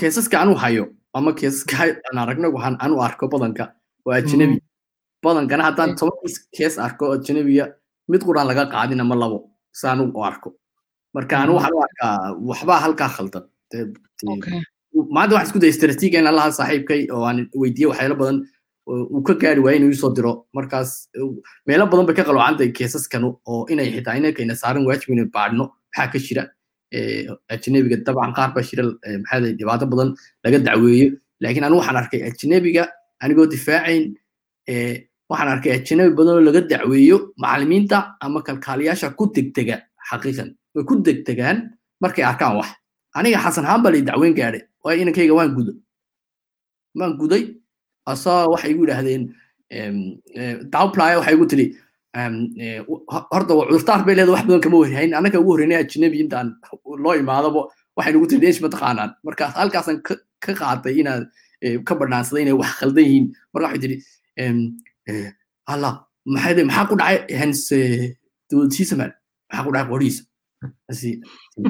[0.00, 0.84] keesaska anu hayo?
[1.16, 1.74] Ama keesaska
[2.10, 2.18] aan
[2.56, 3.64] waxaan anu arko badanka
[4.06, 4.56] waa ajnabi
[5.24, 6.18] badankana haddaan toban
[6.56, 7.64] kees arko ajnabiga
[8.10, 9.38] mid quraan laga qaadin ama labo
[9.80, 10.48] saanu u arko.
[11.14, 12.14] Marka anu waxaan u arkaa
[12.48, 13.44] waxbaa halkaa khaldan
[15.14, 18.36] maanta waxaan isku daya istaraatiiga in allaha saaxiibkay oo aan weydiiye waxyaalo badan
[18.88, 20.32] uu ka gaari waaya inuu isoo diro.
[20.56, 21.08] Markaas
[21.66, 25.64] meelo badan bay ka qaloocantahay keesaskanu oo inay xitaa inankayna saaran waajib inay baadhno.
[25.94, 26.42] Maxaa ka jira?
[27.54, 28.84] Ajnabiga dabcan qaar baa jira
[29.22, 30.10] maxaa dhibaato badan
[30.44, 31.06] laga dacweeyo.
[31.42, 32.84] Laakiin anu waxaan arkay ajnabiga
[33.22, 34.04] anigoo difaacayn
[35.30, 39.76] waxaan arkay ajnabi badan laga dacweeyo macallimiinta ama kalkaaliyaasha ku degdega
[40.10, 40.48] xaqiiqan.
[40.74, 41.56] Way ku degdegaan
[42.02, 42.68] markay arkaan wax.
[43.16, 45.72] Aniga xasan haan baa lay dacweyn gaadhay waayo inankayga waan gudo.
[46.98, 47.42] Waan guday
[48.12, 49.22] asaa waxay igu yidhaahdeen
[50.74, 51.66] dawplaya waxay igu tiri
[53.32, 56.48] horta cudurtaar bay leeda wax badan kama warhayn annaka ugu horreynay ajnabi intaan
[57.04, 57.60] loo imaadaba
[57.96, 59.96] waxay nagu tiri deesh mataqaanaan markaas halkaasan
[60.44, 61.24] ka qaatay inaad
[61.88, 63.96] ka badhaansaday inay wax khaldan yihiin marka waxay tiri
[65.72, 65.90] alla
[66.34, 67.18] maxay maxaa ku dhacay?
[67.40, 67.60] Hans
[68.50, 69.10] dowladsiisaman
[69.48, 70.22] maxaa ku dhacay qoriisa
[70.90, 71.10] asi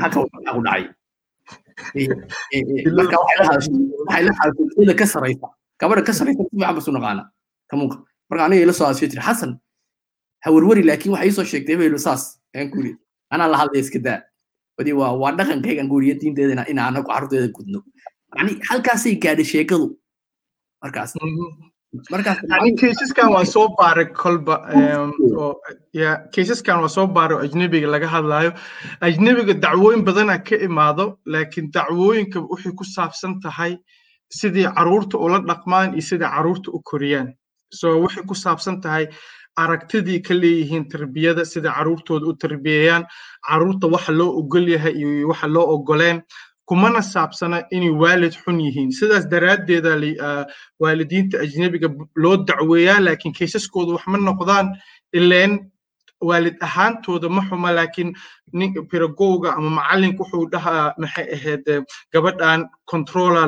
[0.02, 0.82] maxaa ku dhacay?
[2.98, 3.76] Marka waxay la hadashay
[4.06, 5.48] waxay la hadashay ka saraysa
[5.80, 7.22] gabadha ka saraysa si fiican basu naqaana.
[7.70, 7.96] Kamuunka
[8.30, 9.58] marka aniga ila soo tiri xasan
[10.44, 12.38] ha werweri laakiin waxay soo sheegtay hebelo saas.
[12.56, 12.92] Aan ku yiri
[13.32, 14.20] anaa la hadlaya iska daa.
[14.78, 17.80] Wadi waa waa dhaqankaygan guuriya diinteeda in anagu carruurteeda gudno.
[18.36, 19.86] Yani halkaasay gaadhay sheekadu.
[20.82, 21.14] Markaas.
[22.80, 24.54] Kaysaskan waa soo baaray kolba
[25.92, 28.50] ya kaysaskan waa soo baaray oo ajnebiga laga hadlayo
[29.00, 33.78] ajnebiga dacwooyin badana ka imaado laakiin dacwooyinka waxay ku saabsan tahay
[34.30, 37.32] sidii carruurta ula dhaqmaan iyo sidii carruurta u koriyaan.
[37.72, 39.06] So waxay ku saabsan tahay
[39.56, 43.04] aragtidii ka leeyihiin tarbiyada sida carruurtooda u tarbiyeeyaan
[43.48, 46.22] carruurta waxa loo ogol yahay iyo waxa loo ogoleen
[46.66, 48.90] kumana saabsana inay waalid xun yihiin.
[48.92, 49.90] Sidaas daraaddeeda
[50.80, 54.66] waalidiinta ajnebiga loo dacweeyaa laakiin kaysaskooda wax ma noqdaan
[55.12, 55.52] ileen
[56.28, 58.10] waalid ahaantooda ma xuma laakiin
[58.90, 61.66] piragowga ama macallinka wuxuu dhahaa maxay ahayd
[62.12, 63.42] gabadhan controla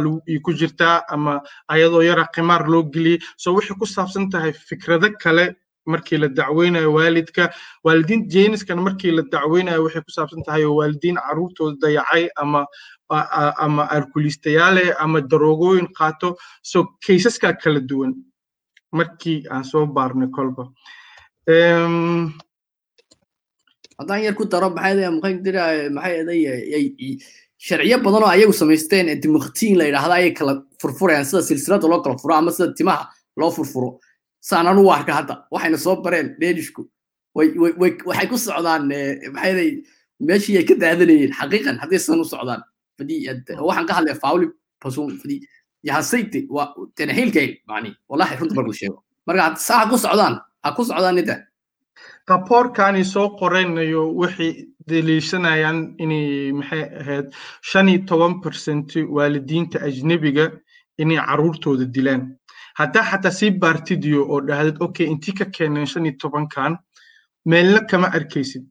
[0.44, 5.46] ku jirtaa ama ayadoo yara qimaar loo geliyey so waxay ku saabsan tahay fikrado kale
[5.92, 7.44] markii la dacweynayo waalidka.
[7.84, 12.66] Waalidiin jeeniskana markii la dacweynayo waxay ku saabsan tahay waalidiin carruurtooda dayacay ama
[13.64, 16.36] ama alkulistayaale ama daroogooyin qaato.
[16.62, 18.14] So kaysaskaa kala duwan
[18.98, 20.64] markii aan soo baarnay kolba
[23.98, 25.64] haddaan yar ku daro maxay maxay dira
[25.96, 27.18] maxay eday
[27.66, 32.00] sharciyo badan oo ayagu samaysteen ee dimuqtiin la yidhaahda ayay kala furfurayaan sida silsilada loo
[32.04, 33.98] kala furo ama sida timaha loo furfuro.
[34.40, 36.82] Saan anu arka hadda waxayna soo bareen deenishku
[37.34, 38.82] waxay ku socdaan
[39.34, 39.82] maxay
[40.20, 42.60] meeshii ay ka daadanayeen xaqiiqan hadday san u socdaan
[43.68, 44.46] waxaan ka hadlaya fauli
[44.82, 45.40] fadii
[45.88, 46.74] yahasayte waa
[47.68, 48.98] mani wallahi runta marka la sheego.
[49.26, 50.34] Marka saa ha ku socdaan
[50.64, 51.34] ha ku socdaan nida
[52.30, 54.52] raboorkani soo qoraynayo waxay
[54.88, 57.26] daliishanayaan inay maxay ahayd
[57.70, 60.46] shan iyo toban percent waalidiinta ajnebiga
[61.02, 62.22] inay carruurtooda dilaan.
[62.78, 66.72] Haddaa xataa sii baartidiyo oo dhahdid okay intii ka keeneen shan iyo tobankan
[67.50, 68.64] meelna kama arkaysid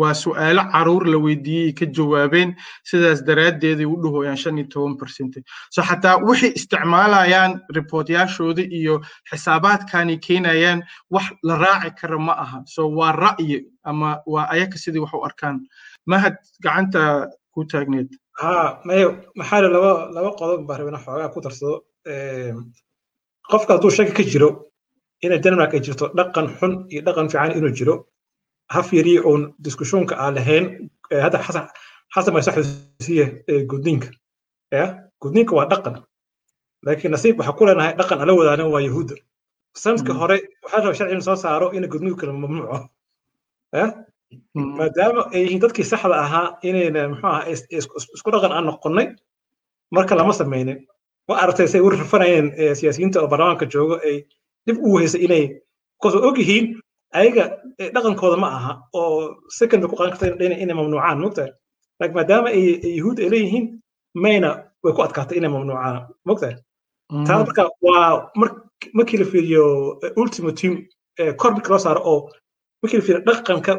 [0.00, 2.54] waa su'aalo carruur la weydiiyey ka jawaabeen.
[2.84, 5.34] Sidaas daraaddeeday u dhahoyaan shan iyo toban percent
[5.70, 12.62] so xataa waxay isticmaalayaan riboortyaashooda iyo xisaabaadkanay keenayaan wax la raaci kara ma aha.
[12.66, 15.60] So waa ra'yi ama waa ayaka sidii wax u arkaan.
[16.06, 18.08] Mahad gacanta ku taagneed.
[18.40, 21.84] Ha mayo maxaa laba laba qodob baa rabina xoogaa ku darsado.
[23.50, 24.48] Qofka hadduu shaki ka jiro
[25.22, 27.94] inay denmark ay jirto dhaqan xun iyo dhaqan fiican inuu jiro
[28.72, 30.64] ha fiiriye oon diskushonka aan lahayn
[31.24, 31.66] hadda xasan
[32.14, 33.24] xasan baa saxusiye
[33.70, 34.08] gudniinka.
[34.72, 34.84] Ya
[35.22, 35.94] gudniinka waa dhaqan.
[36.86, 39.14] Laakiin nasiib waxaa ku leenahay dhaqan ala wadaanan waa yahuudda
[39.82, 42.78] sanadka hore waxaa raba sharcigan soo saaro in gudniinku kala mamnuuco.
[43.72, 43.84] Ya
[44.54, 47.42] maadaama ay yihiin dadkii saxda ahaa inayna muxuu aha
[48.16, 49.06] isku dhaqan aan noqonnay
[49.94, 50.78] marka lama samaynin.
[51.28, 52.46] Ma aragtay say u rafanayeen
[52.78, 54.16] siyaasiyiinta oo baarlamaanka joogo ay
[54.66, 55.44] dib u weheysa inay
[56.02, 56.66] ka soo og yihiin
[57.18, 57.44] ayaga
[57.94, 61.50] dhaqankooda ma aha oo second bay ku qadan karta inay mamnuucaan mogtahay
[62.00, 62.62] laakiin maadaama ay
[62.98, 63.64] yahuud ay leeyihiin
[64.24, 64.50] mayna
[64.84, 65.96] way ku adkaatay inay mamnuucaan
[66.28, 66.54] mogtahay
[67.26, 68.30] taas marka waa
[68.98, 69.64] markii la fiiriyo
[70.22, 70.72] ultimate team
[71.40, 72.18] kor markii loo saaro oo
[72.82, 73.72] markii la fiiriyo dhaqanka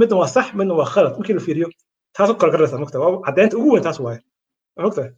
[0.00, 1.68] midna waa sax midna waa khalad markii la fiiriyo
[2.16, 3.20] taas u kala garaysa mogtahay waa
[3.58, 4.20] ugu weyn taas waaye
[4.84, 5.10] mogtahay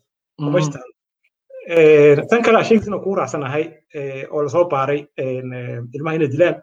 [2.30, 3.64] tan kale sheegtiina kugu raacsanahay
[4.32, 5.00] oo la soo baaray
[5.94, 6.56] ilmaha inay dilaan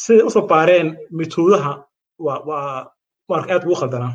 [0.00, 1.72] siday u soo baareen mituudaha
[3.30, 4.12] marka aad ugu khaldanaa.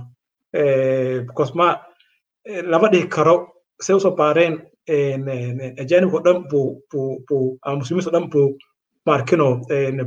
[1.28, 1.68] Because ma
[2.72, 3.36] lama dhihi karo
[3.82, 4.54] siday u soo baareen
[5.82, 8.50] ajaanibka o dhan buu ama muslimiinta o dhan buu
[9.06, 9.48] maarkino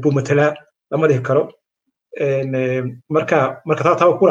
[0.02, 0.54] buu matelaa
[0.90, 1.42] lama dhihi karo.
[3.14, 4.26] Marka marka taa ku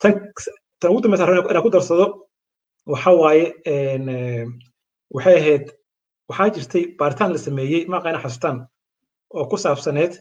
[0.00, 2.06] tan ugu dambeysa inaan ku darsado
[2.92, 3.44] waxa waaye
[5.14, 5.64] waxay ahayd
[6.28, 8.56] waxaa jirtay baaritaan la sameeyey maaqayna xasuustaan
[9.36, 10.12] oo ku saabsaneed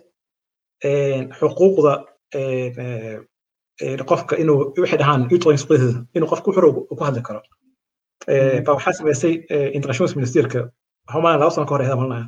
[1.39, 1.93] xuquuqda
[4.09, 5.21] qofka inuu waxay dhahaan
[6.15, 7.41] inuu qofku xuro ku hadli karo.
[8.65, 9.33] Ba waxaa sameysay
[9.77, 10.59] international ministerka
[11.11, 12.25] xumaan laba sano ka hor ayada malnaya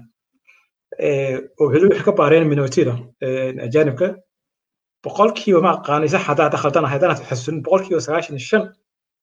[1.60, 2.94] oo weli waxay ka baareen minoritida
[3.68, 4.08] ajaanibka
[5.04, 8.64] boqolkiiba ma aqaanay sax haddaa hadda khaldanahay haddaan xasuusin boqolkiiba sagaashan shan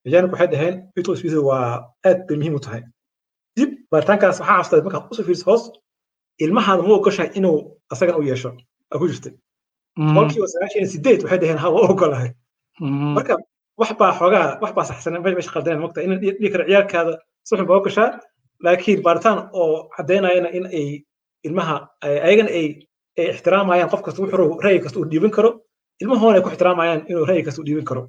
[0.07, 0.75] ajaanibku waxay dhaheen
[1.19, 1.67] spaces waa
[2.09, 2.83] aad bay muhiim u tahay
[3.95, 5.63] dib baaritaankaas waxaa cabsaday markaad u soo fiiriso hoos
[6.45, 7.59] ilmahaada ma ogoshahay inuu
[7.93, 8.51] asagan u yeesho.
[8.93, 9.33] Aa ku jirtay.
[10.15, 12.31] Boqolkiiba sagaashan iyo sideed waxay dhaheen ha waa ogolahay.
[13.17, 13.35] Marka
[13.81, 17.13] wax baa xoogaa wax baa saxsanen meesha mogta in dhihi kara ciyaalkaada
[17.47, 18.09] si xun baa ogoshaa
[18.65, 20.87] laakiin baaritaan oo caddaynayana in ay
[21.47, 22.67] ilmaha ayagana ay
[23.19, 25.51] ay ixtiraamayaan qof kasta wuxuu ra'yi kasta uu dhiibin karo.
[26.03, 28.03] Ilmahoona ay ku ixtiraamayaan inuu ra'yi kasta u dhiibin karo.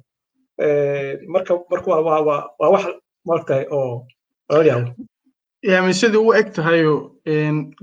[1.34, 2.84] Marka marka waa waa waa wax
[3.28, 4.06] maragtay oo
[4.50, 4.90] laga yaabo
[5.66, 6.94] yani sidai u eg tahayo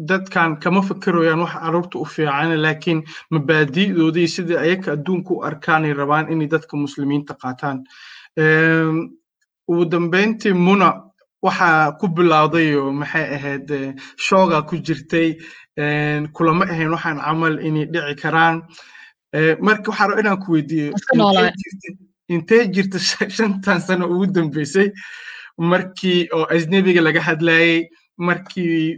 [0.09, 3.03] dadkan kama fekerayaan wax carruurta u fiican laakiin
[3.35, 7.83] mabaadi'doodii sidai ayaka adduunka u arkaanay rabaan inay dadka muslimiinta qaataan.
[9.67, 10.89] Ugu dambeyntii muna
[11.43, 13.69] waxaa ku bilowdayo maxay ahayd
[14.27, 15.35] shooga ku jirtay
[16.33, 18.61] kulama ahayn waxaan camal inay dhici karaan.
[19.59, 20.93] Marka waxaa raba inaan ku weydiiyo
[22.29, 22.99] intee jirta
[23.37, 24.87] shantan sano ugu dambeysay
[25.57, 28.97] markii oo ajnebiga laga hadlayey markii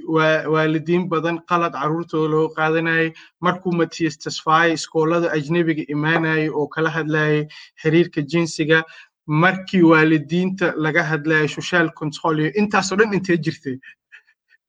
[0.53, 7.47] waalidiin badan qalad carruurtooda loo qaadanayay markuu matias tasfaye iskoolada ajnebiga imaanayay oo kala hadlayay
[7.81, 8.83] xiriirka jinsiga
[9.25, 13.77] markii waalidiinta laga hadlayay social controlio intaasoo dhan intee jirtay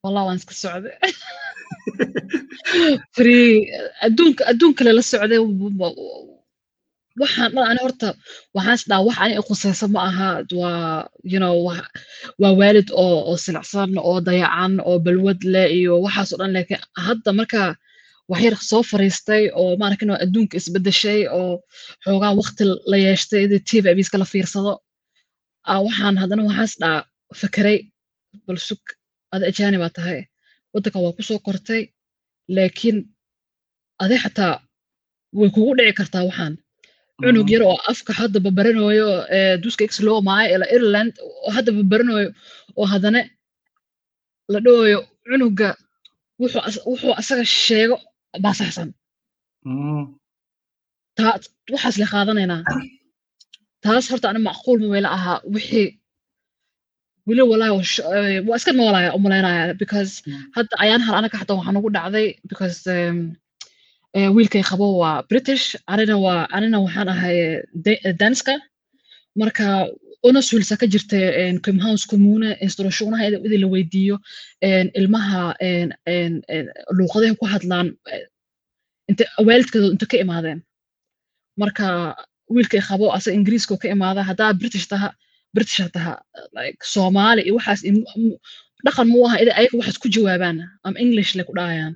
[0.02, 0.40] wallah waan
[4.06, 4.92] adduunka adduun kale
[7.20, 8.08] waxaan dhan ani horta
[8.56, 10.28] waxaan isdhaa wax ani khusaysa ma aha.
[10.60, 11.40] Waa you
[12.40, 17.30] waa waalid oo oo silicsan oo dayacan oo balwad leh iyo waxaasoo dhan laakiin hadda
[17.38, 17.60] marka
[18.30, 21.52] wax yar soo fariistay oo maarkin adduunka isbedeshay oo
[22.04, 24.72] xoogaa waqti la yeeshtay idii tv abiiska la fiirsado
[25.86, 26.98] waxaan haddana waxaan isdhaa
[27.40, 27.78] fakeray
[28.46, 28.82] bal sug
[29.34, 30.20] ada ajaani baa tahay.
[30.72, 31.82] Waddanka waa ku soo kortay
[32.56, 32.98] laakiin
[34.02, 34.54] adi xataa
[35.38, 36.54] way kugu dhici kartaa waxaan
[37.22, 39.08] cunug yar oo afka hadda babaranayo
[39.62, 41.12] duska x loo maayo ila ireland
[41.44, 42.28] oo hadda babaranayo
[42.78, 43.20] oo haddana
[44.52, 44.98] la dhawayo
[45.28, 45.68] cunuga
[46.40, 47.96] wuxuu asaga sheego
[48.42, 48.88] baa saxsan.
[51.72, 52.62] Waxaas le qaadanaynaa.
[53.82, 55.38] Taas horta ani macquul ma weyla ahaa.
[55.54, 55.88] Wixii
[57.28, 57.74] weli walaahi
[58.48, 60.12] waa iska noolaya u malaynaya because
[60.56, 62.78] hadda ayaan hal anaga xataa waxaa nagu dhacday because
[64.16, 67.38] wiilkay qabo waa british anina waa anina waxaan ahay
[68.20, 68.54] danska.
[69.40, 69.66] Marka
[70.28, 71.18] onasulsa ka jirta
[71.66, 74.16] comhouse commune instructionaha idin la weydiiyo
[75.00, 75.42] ilmaha
[76.96, 77.88] luuqadaha ku hadlaan
[79.46, 80.60] waalidkooda inta ka imaadeen.
[81.60, 81.86] Marka
[82.54, 85.08] wiilkay qabo asa ingiriiska ka imaada haddaa british taha
[85.54, 86.12] british taha
[86.56, 87.80] like soomaali waxaas
[88.86, 91.94] dhaqan mu aha ayaga waxaas ku jawaabaan ama english le ku dhahayaan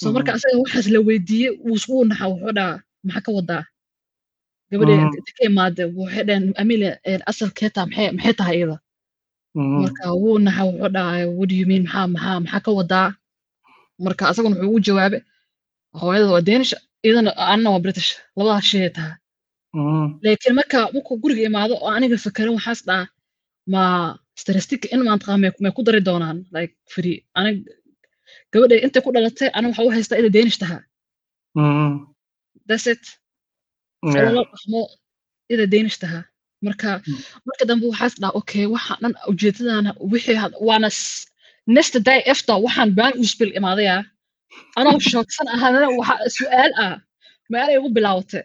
[0.00, 2.74] so marka asaga waxaas la weydiiyey wuu naxa wuxuu dhaa
[3.06, 3.62] maxaa ka wadaa
[4.70, 6.88] gabadhe inta ka imaade waxay dhaheen amile
[7.30, 8.76] asalkeeta maxay tahay iyada?
[9.82, 11.82] Marka wuu naxa wuxuu dhahay what do you mean?
[11.86, 13.08] Maxaa maxaa maxaa ka wadaa
[14.04, 15.18] marka asaguna wuxuu ugu jawaabe
[16.00, 16.72] hooyada waa danish
[17.04, 19.14] iyadana anna waa british labadaas shay tahay.
[20.24, 23.04] Laakiin marka markuu guriga imaado oo aniga fekeran waxaas dhaa
[23.72, 23.82] ma
[24.42, 26.38] statistic in maantaqaa may ku dari doonaan?
[26.54, 27.58] Like free anig
[28.52, 30.78] gabadha intay ku dhalatay ana waxa u haystaa ina danish taha
[32.68, 33.04] that's it.
[34.14, 34.80] Lala dhaqmo
[35.52, 36.20] ida danish taha
[36.66, 36.90] marka
[37.46, 40.38] marka dambe waxaas dhaa okay waxa dhan ujeedadana wixii
[40.68, 40.88] waana
[41.76, 43.96] next day after waxaan baan usbil imaadaya.
[44.78, 46.94] Anoo shoogsan ahadana waxa su'aal ah.
[47.52, 48.44] Maalay ugu bilaawatay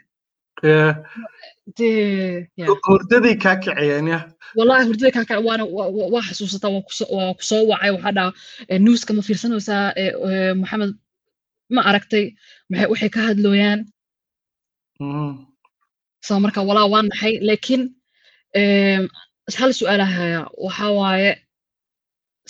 [2.88, 3.56] hurdadii kaa
[4.12, 4.20] ya
[4.58, 5.64] wallahi hurdadii kaa kicay waana
[6.14, 7.92] waa xasuusataa waa ku soo wacay.
[7.96, 8.32] Waxaa dhaa
[8.86, 9.86] newska ma fiirsanaysaa
[10.62, 10.92] maxamed
[11.76, 12.26] ma aragtay
[12.92, 13.80] waxay ka hadlooyaan?
[16.26, 17.84] So marka walaa waa naxay laakiin
[19.60, 21.32] hal su'aalahaya waxaa waaye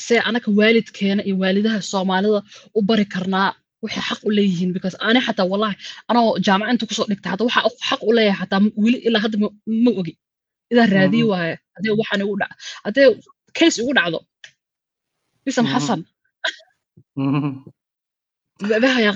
[0.05, 2.39] see anaka waalidkeena iyo waalidaha soomaalida
[2.78, 3.49] u bari karnaa
[3.84, 5.76] waxay xaq u leeyihiin because ani xataa wallahi
[6.10, 9.38] anoo jaamacinta ku soo dhigta hata waxa xaq u leeyahay xataa weli ilaa hadda
[9.86, 10.14] ma ogi.
[10.72, 12.52] Idaa raadiyi waaye haddee waxaan igu dhac
[12.86, 13.08] haddee
[13.58, 14.20] case igu dhacdo.
[15.74, 16.02] Xasan.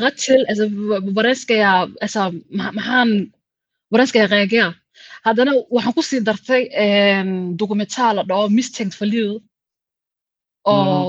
[0.02, 0.42] Qatil
[1.18, 1.72] bareeskaya
[2.06, 2.22] asa
[2.58, 3.10] maxaan
[3.92, 4.68] bareeskaya qeegaya
[5.26, 6.64] haddana waxaan ku sii dartay
[7.60, 8.46] documentaa la dhaho
[10.72, 11.06] oo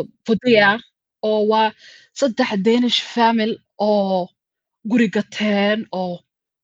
[1.29, 1.69] oo waa
[2.19, 3.53] saddex danish famil
[3.89, 4.21] oo
[4.91, 6.15] guri gateen oo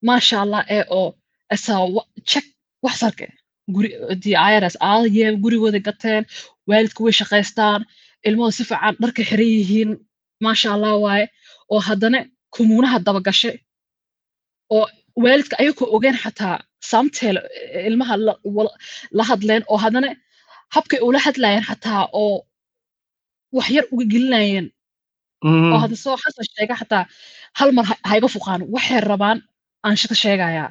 [0.06, 1.08] maasha allah ee oo
[2.30, 2.46] check
[2.84, 3.26] wax sarke
[4.56, 6.22] irs aadaye gurigooda gateen
[6.68, 7.80] waalidka way shaqaystaan
[8.28, 9.90] ilmahooda si fiican dharka xiran yihiin
[10.44, 11.24] maasha allah waaye
[11.72, 12.18] oo haddana
[12.54, 13.56] kumuunaha dabagashay
[14.76, 14.86] oo
[15.22, 16.56] waalidka ayagoo ogeen xataa
[16.90, 17.36] samteel
[17.88, 18.14] ilmaha
[19.16, 20.08] la hadleen oo haddana
[20.74, 22.36] habkay ula hadlayeen xataa oo
[23.56, 24.66] wax yar uga gelinayeen
[25.72, 27.04] oo hadda soo xasan sheega xataa
[27.58, 29.38] hal mar hayga fuqaan waxay rabaan
[29.86, 30.70] aan shaka sheegayaa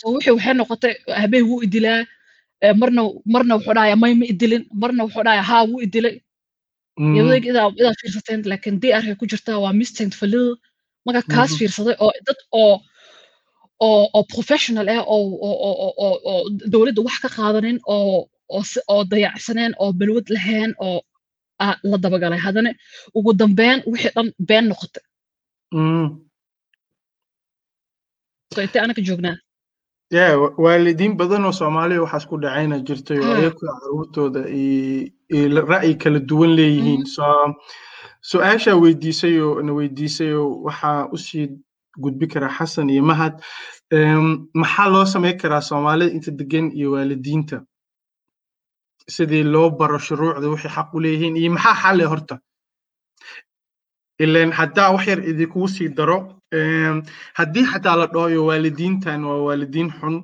[0.00, 2.00] so wixii waxay noqotay habeen wuu idilaa
[2.80, 3.02] marna
[3.32, 6.16] marna wuxuu dhahaya may ma idilin marna wuxuu dhahaya haa wuu idilay.
[7.00, 10.56] Mm, iyadoo idaa idaa fiirsateen laakiin dr ay ku jirtaa waa mistent falida
[11.06, 12.74] marka kaas fiirsaday oo dad oo
[13.86, 16.40] oo oo professional ah oo oo oo
[16.72, 18.16] dowladda wax ka qaadanin oo
[18.56, 20.98] oo oo dayacsaneen oo balwad lahayn oo
[21.90, 22.70] la dabagalay haddana
[23.14, 25.02] ugu dambeyn wixii dhan been noqotay
[25.72, 26.08] mm.
[28.54, 29.36] so intee anaka joognaa
[30.10, 33.34] Yeah, wa- waalidiin badan oo Soomaaliya waxaas ku dhacayna jirtay oo
[34.48, 37.04] i- i- la- ra'yi kala duwan leeyihiin.
[37.06, 37.24] So
[38.30, 41.48] su'aasha weydiisay oo na weydiisay oo waxaa u sii
[42.02, 43.34] gudbi karaa Xasan iyo Mahad.
[43.90, 47.56] Em, maxaa loo samayn karaa Soomaalida inta degan iyo waalidiinta
[49.16, 52.34] sidii loo baro shuruucda wixii xaq u leeyihiin iyo maxaa xal eh horta?
[54.24, 56.18] Ileen haddaa wax yar idinkugu sii daro
[57.38, 60.14] haddii xataa la dhahoyo waalidiintan waa waalidiin xun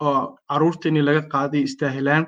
[0.00, 2.24] oo carruurta laga qaaday istaahilaan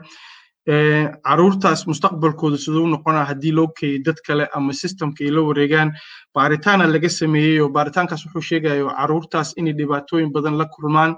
[1.26, 5.90] carruurtaas mustaqbalkooda siduu noqonaa haddii loo keeyo dad kale ama systemka ay la wareegaan
[6.34, 11.16] baaritaana laga sameeyey oo baaritaankaas wuxuu sheegayo carruurtaas inay dhibaatooyin badan la kulmaan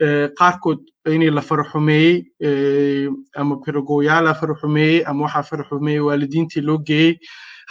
[0.00, 7.18] qaarkood inay la faraxumeeyey eh, ama pedagoyaala faraxumeeyey ama waxaa faraxumeeyey waalidiintii loo geeyey.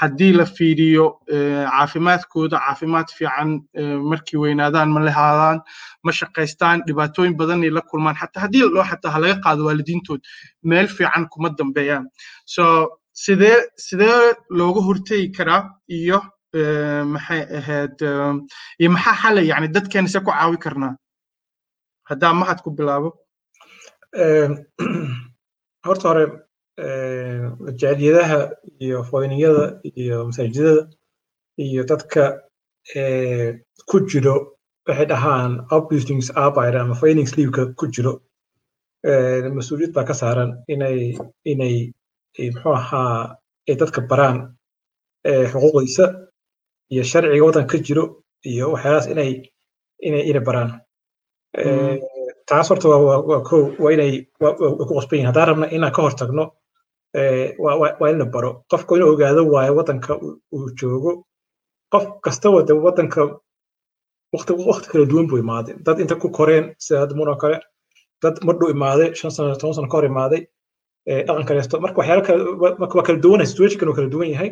[0.01, 5.59] Haddii la fiiriyo eh, caafimaadkooda caafimaad fiican eh, markay weynaadaan ma lahaadaan
[6.03, 8.15] ma shaqaystaan dhibaatooyin badanay la kulmaan.
[8.15, 10.21] Xataa haddii la dhaho xataa ha qaado waalidiintood
[10.63, 12.07] meel fiican kuma dambeeyaan.
[12.45, 12.63] So
[13.13, 16.21] sidee sidee looga hortegi karaa iyo
[16.53, 18.33] eh, maxay ahayd eh,
[18.79, 19.45] iyo maxaa xalay?
[19.51, 20.95] Yani dadkeena se ku caawi karnaa
[22.09, 23.09] haddaa mahad ku bilaabo.
[24.25, 24.51] Een,
[25.87, 26.25] horta hore
[27.81, 28.39] jaaliyadaha
[28.79, 30.83] iyo foyniyada iyo masaajidada
[31.57, 32.23] iyo dadka
[32.95, 34.35] eh, ku jiro
[34.87, 38.13] waxay dhahaan upbuildings arbiter ama foyning sleepka ku jiro.
[39.57, 41.15] Mas'uuliyad baa ka saaran inay
[41.51, 41.75] inay
[42.39, 43.35] eh, muxuu ahaa
[43.69, 44.37] ay dadka baraan
[45.27, 46.05] eh, xuquuqdiisa
[46.91, 48.03] iyo sharciga waddanka ka jiro
[48.51, 49.31] iyo waxyaalahaas inay
[50.07, 50.71] inay baraan
[52.47, 53.41] taas horta waa waa
[53.79, 54.93] waa inay ku
[55.25, 56.51] haddaan rabna inaan ka hortagno
[57.13, 58.63] eh, waa in la baro.
[58.71, 60.13] Qofka inuu ogaado waayo waddanka
[60.53, 61.25] uu joogo
[61.91, 63.21] qof kastaba de waddanka
[64.33, 65.75] waqti kala duwan buu imaaday.
[65.85, 67.59] Dad inta ku koreen sida hadda kale
[68.21, 70.41] dad mardhow imaaday shan sano toban sano ka hor imaaday
[71.09, 74.29] eh, dhaqan kaleesto marka waxyaalo kale wa- marka waa kala duwanay situationkan uu kala duwan
[74.29, 74.51] yahay.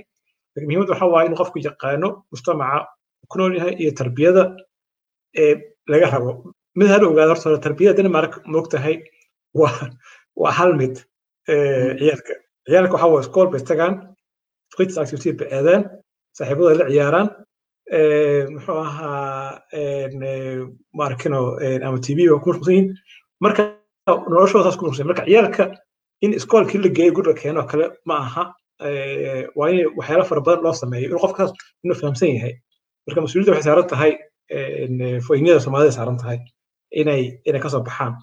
[0.66, 2.88] Muhiimadda waxaa waaye inuu qofku yaqaano mujtamaca
[3.30, 4.44] ku nool yahay iyo tarbiyada
[5.38, 5.54] ee
[5.92, 6.32] laga rabo
[6.78, 8.96] mid hal ogaado horta hore tarbiyada denmark moogtahay
[10.42, 10.96] waa hal mid
[11.52, 12.34] eh, ciyaalka.
[12.68, 13.94] Ciyaalka waxaa waa iskool bay tagaan
[14.74, 15.82] fritids activity bay aadaan
[16.38, 17.28] saaxiibada la ciyaaraan
[17.98, 20.10] eh, muxuu ahaa eh,
[20.98, 22.90] ma arkino en, ama tv ba ku mashquulsan yihiin.
[23.44, 23.64] Marka
[24.32, 25.64] noloshooda saas ku mashquulsan marka ciyaalka
[26.26, 28.44] in iskoolkii la geeyo guriga keeno kale ma aha
[29.58, 31.08] waa in waxyaalo fara badan loo sameeyo.
[31.10, 31.52] Inuu qofkaas
[31.84, 32.54] inuu fahamsan yahay.
[33.08, 34.12] Marka mas'uuliyadda waxay saaran tahay
[35.28, 36.38] foynyada soomaalida saaran tahay
[36.92, 38.14] inay inay ka soo baxaan.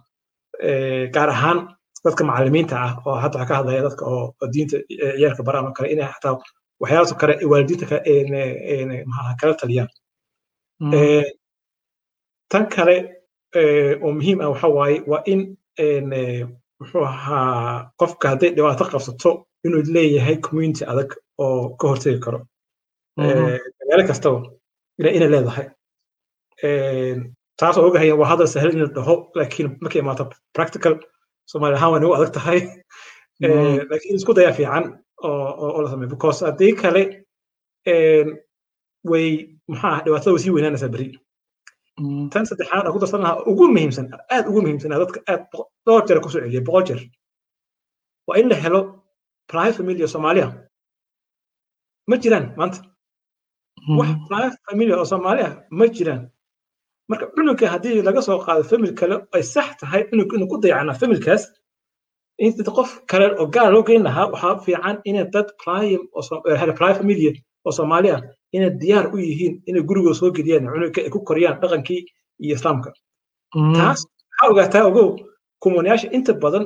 [0.67, 1.59] Eh, gaar ahaan
[2.05, 5.73] dadka macallimiinta ah oo hadda waxaa ka hadlaya dadka oo diinta eh, ciyaalka baraan oo
[5.77, 6.39] kale inay xataa
[6.81, 7.87] waxyaalahaas kale waalidiinta
[9.41, 9.91] kala taliyaan.
[10.97, 11.25] Eh,
[12.51, 12.97] tan kale
[14.03, 15.41] oo muhiim ah waxa waaye waa in
[16.79, 19.31] muxuu ahaa qofka hadday dhibaato qabsato
[19.65, 21.11] inuu leeyahay community adag
[21.43, 22.39] oo ka hortegi karo.
[23.21, 24.39] Eh, magaalo kastaba
[24.99, 25.67] ina inay leedahay
[27.61, 30.25] taas oo ogahay waa hadal sahlan in la dhaho laakiin markay imaato
[30.57, 30.95] practical
[31.51, 32.61] soomaali ahaan waa nagu adag tahay.
[33.45, 34.85] Eh, laakiin isku daya fiican
[35.29, 37.03] oo la sameeyo because haddii kale
[37.93, 38.27] en,
[39.11, 39.27] way
[39.71, 41.09] maxaa dhibaatada way sii weynaanaysaa beri.
[42.33, 45.43] Tan saddexaad aan ku darsan lahaa ugu muhiimsan aad ugu muhiimsan dadka aad
[45.87, 47.01] dhowr jeer ku soo celiyay boqol jeer.
[48.27, 48.81] Waa in la helo
[49.51, 50.49] private family oo soomaaliya.
[52.09, 52.79] Ma jiraan maanta.
[53.99, 56.23] Wax private family oo soomaaliya ma jiraan
[57.09, 60.99] marka cunuga haddii laga soo qaado family kale ay sax tahay cunug inuu ku dayacnaa
[61.03, 61.43] familkaas
[62.45, 65.49] inta qof kale oo gaar loo geyn lahaa waxaa fiican inay dad
[66.17, 67.35] oo Soo- eh,
[67.67, 68.17] oo soomaaliya
[68.57, 72.01] inay diyaar u yihiin inay gurigooda soo geliyaan cunuga ay ku koriyaan dhaqankii
[72.45, 72.91] iyo islaamka.
[73.77, 75.09] Taas waxaa ogaataa ogow?
[75.63, 76.65] Kumanayaasha inta badan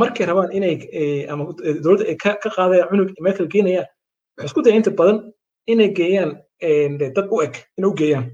[0.00, 1.42] markay rabaan inay eh, ama
[1.84, 3.86] dowladda ay ka qaadayaan cunug meel kale geenayaan
[4.36, 5.18] waxay isku dayaan inta badan
[5.72, 6.30] inay geeyaan
[6.66, 8.26] eh, dad u eg inay u geeyaan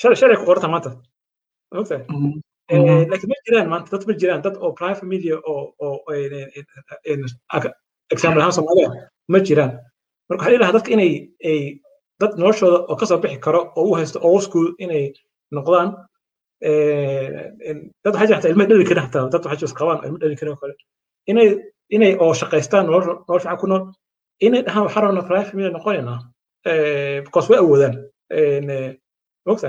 [0.00, 0.90] sharci ku qorata maanta
[1.80, 2.04] ogtahay
[2.74, 5.96] Eh, laakiin ma jiraan maanta dad ma jiraan dad oo private family oo oo
[8.14, 8.88] example ahaan soomaaliya
[9.32, 9.72] ma jiraan
[10.28, 11.12] marka waxaa ilaha dadka inay
[11.50, 11.58] ay
[12.20, 15.04] dad noloshooda oo ka soo bixi karo oo u haysto old school inay
[15.56, 15.88] noqdaan
[18.04, 20.60] dad waxaa jirta ilma dhali karin hataa dad waxaa jirta qabaan ilma dhali karin oo
[20.62, 20.74] kale
[21.30, 21.48] inay
[21.96, 23.82] inay oo shaqaystaan nolol nolol fiican ku nool
[24.46, 26.18] inay dhahaan waxaa rabna private family noqonaynaa
[27.26, 27.94] because way awoodaan
[29.46, 29.68] mogta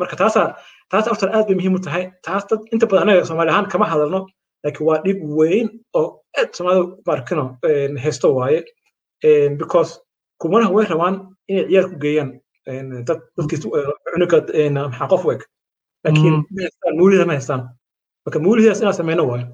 [0.00, 0.46] marka taasaa
[0.90, 2.04] taas horta aad bay muhiim u tahay.
[2.26, 4.20] Taas dad inta badan anaga soomaali ahaan kama hadalno
[4.64, 5.68] laakiin waa dhib weyn
[5.98, 6.08] oo
[6.38, 7.44] aad soomaalida markino
[8.04, 8.60] haysto waaye.
[9.60, 9.90] Because
[10.40, 11.16] kumanaha way rabaan
[11.50, 12.30] inay ciyaar ku geeyaan.
[13.08, 13.62] Dad dadkiis
[14.12, 14.38] cunuga
[14.90, 15.40] maxaa qof weg
[16.04, 17.62] laakiin haystaan muulida ma haystaan.
[18.24, 19.46] Marka muulidaas inaan sameyno waayo.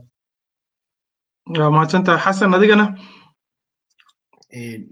[1.56, 2.86] Waa xasan adigana?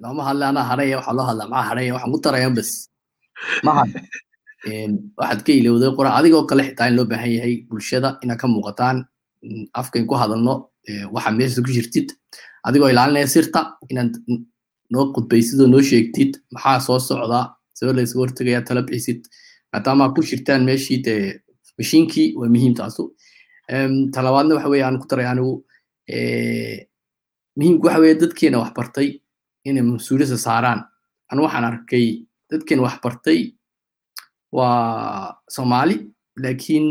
[0.03, 2.70] Lama hadla anaa haraya waxaa loo hadlaa maxaa haraya waxaan ku daraya bas
[3.64, 3.89] mahad
[5.19, 8.97] waxaad ka ilowday qora adigoo kale xitaa in loo baahan yahay bulshada inaad ka muuqataan
[9.81, 10.55] afkayn ku hadalno
[11.14, 12.09] waxa meesha ku jirtid.
[12.67, 13.61] Adigoo ilaalinaya sirta
[13.91, 14.12] inaad
[14.93, 17.45] noo qudbaysid oo noo sheegtid maxaa soo socdaa?
[17.77, 19.21] Sidoo laysaga hortegaya tala bixisid
[19.73, 21.23] maadaama ku jirtaan meeshii dee
[21.79, 23.03] mashiinkii waa muhiim taasu.
[24.14, 25.53] Talabaadna waxa weye aan ku daray anigu
[27.57, 29.09] muhiimku waxa weye dadkeena wax bartay
[29.64, 30.81] inay mas'uuliyadda saaraan.
[31.31, 32.07] Anu waxaan arkay
[32.51, 33.41] dadkeena wax bartay
[34.53, 35.97] waa soomaali
[36.44, 36.86] laakiin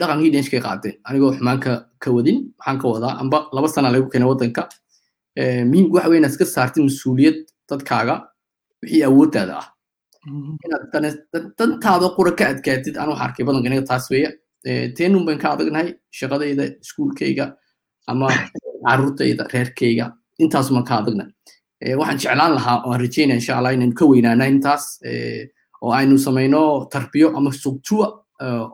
[0.00, 1.60] dhaqankii dhenshkay qaateen anigoo xumaan
[2.02, 4.62] ka wadin maxaan ka wadaa amba laba sana lagu keenay waddanka
[5.70, 7.36] muhiimku waxa inaad iska saartid mas'uuliyad
[7.70, 8.14] dadkaaga
[8.82, 9.66] wixii awooddaada ah
[10.64, 11.16] inaad
[11.58, 14.30] dantaada qura ka adkaatid anu waxaan arkay badanka inaga taas weeya
[14.96, 15.88] teenun baan ka adagnahay
[16.18, 17.46] shaqadayda iskuulkayga
[18.10, 18.26] ama
[18.86, 20.06] carruurtayda reerkayga
[20.44, 21.24] intaasumaan ka adagna
[22.00, 24.84] waxaan jeclaan lahaa oo aan rajeynaya insha allah inaynu ka weynaana intaas
[25.82, 26.62] oo aynu samayno
[26.92, 28.06] tarbiyo ama sugtuwa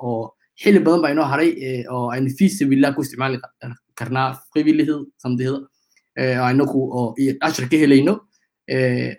[0.06, 0.32] oo
[0.62, 1.50] xili badan baa inoo haray
[1.94, 3.38] oo aynu fi sabiillah ku isticmaali
[3.98, 5.58] karnaa qabilihda samdihda
[6.48, 7.08] aynaku oo
[7.46, 8.14] ashar ka helayno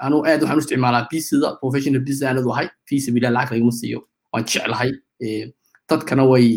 [0.06, 4.00] anu aad waxaan u isticmaalaa bisida professional bisa aanadu ahay fi sabiillah lacag lagama siiyo
[4.34, 4.92] waan jeclahay
[5.90, 6.48] dadkana way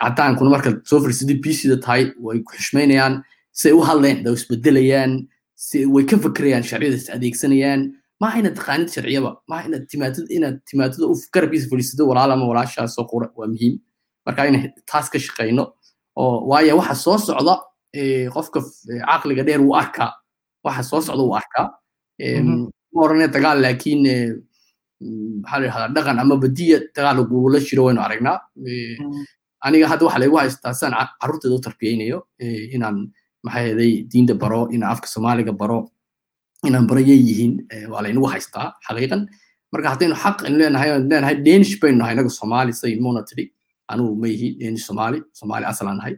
[0.00, 3.14] caddaankuna marka soo fariisadii bisida tahay way ku xushmaynayaan
[3.52, 5.12] say u hadleen da isbedelayaan
[5.94, 7.80] way ka fakerayaan sharciyada is adeegsanayaan
[8.20, 13.04] maaha inaad taqaanid sharciyaba maaha inaad timaatid inaad timaatida u garabkiisa fadhiisado walaal ama walaashaasoo
[13.12, 13.74] qura waa muhiim
[14.26, 15.64] marka inay taas ka shaqayno
[16.22, 17.54] oo waayo waxa soo socda
[18.34, 18.58] qofka
[19.08, 20.10] caqliga dheer wuu arkaa
[20.66, 21.66] waxa soo socda wuu arkaa
[22.94, 24.02] ma oranaya dagaal laakiin
[25.42, 28.38] maxaa la yidhahdaa dhaqan ama badiya dagaal lagula jiro waynu aragnaa
[29.66, 32.18] aniga hadda waxa laygu haystaa saan carruurteeda u tarbiyaynayo
[32.76, 32.96] inaan
[33.44, 35.78] maxaa yeelay diinta baro inaan afka soomaaliga baro
[36.70, 37.54] inaan baro yay yihiin
[37.92, 39.22] waa laynagu haystaa xaqiiqan
[39.72, 42.92] marka haddaynu xaq leenahay leenahay danish baynu nahay inaga soomaali say
[43.30, 43.44] tidhi
[43.92, 46.14] anugu ma yihi danish soomaali soomaali asalaan nahay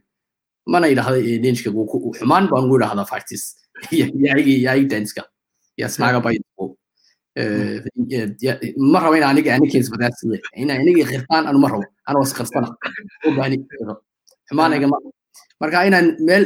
[0.73, 1.71] mana idhahda danishka
[2.19, 3.43] xumaan baan ugu idhahdaa factis
[4.31, 5.23] yaigi daniska
[5.83, 6.65] yasnaga baydo
[8.93, 12.69] ma rabo in aniga anikiis badaasiye in aniga khirtaan anu ma rabo ana was khirsana
[13.29, 13.57] ogaani
[14.49, 14.99] xumaanayga ma
[15.63, 16.45] marka inaan meel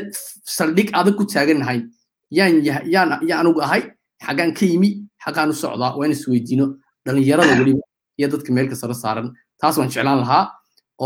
[0.59, 1.91] saldhig adag ku taagannahay yaan
[2.39, 2.55] yaan
[2.95, 3.83] yaa anugu ahay
[4.27, 4.91] xaggaan ka yimi
[5.25, 6.67] xaggaan u socdaa waa in isweydiino
[7.07, 7.85] dhalinyarada weliba
[8.19, 9.29] iyo dadka meelka sare saaran.
[9.61, 10.45] Taas waan jeclaan lahaa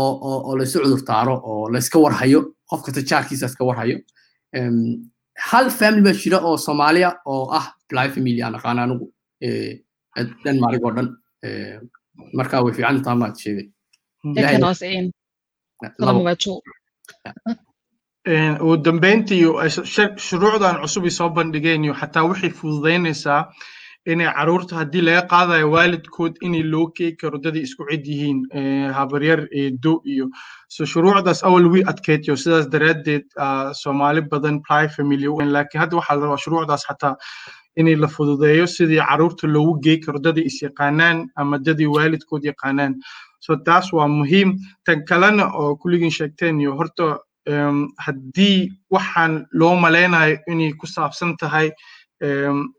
[0.01, 3.97] oo laysu cudur taaro oo layska warhayo qof kasta jaarkiisa iska warhayo.
[5.49, 9.05] Hal family baa jira oo soomaaliya oo ah bly family aan aqaan anigu
[10.43, 11.07] denmark oo dhan
[12.37, 13.67] marka way fiican tahay maad sheegay
[18.27, 19.45] ugu dambeyntii
[20.27, 23.41] shuruucdan cusub soo bandhigeen xataa waxay fududaynaysaa
[24.11, 28.39] inay carruurta haddii laga qaadayo waalidkood inay loo keegi karo dadii isku cid yihiin
[28.97, 30.27] habaryar eedo iyo
[30.67, 33.25] so shuruucdaas awal wii adkeydyo sidaas daraaddeed
[33.81, 37.15] soomaali badan ply family laakiin hadda waxaa la shuruucdaas xataa
[37.79, 40.59] inay la fududeeyo sidii carruurta loogu geey karo dadii is
[41.35, 42.95] ama dadii waalidkood yaqaanaan.
[43.39, 44.57] So taas waa muhiim.
[44.85, 47.19] Tan kalena oo kulligiin sheegteen iyo horta
[48.05, 51.71] haddii waxaan loo malaynayo inay ku saabsan tahay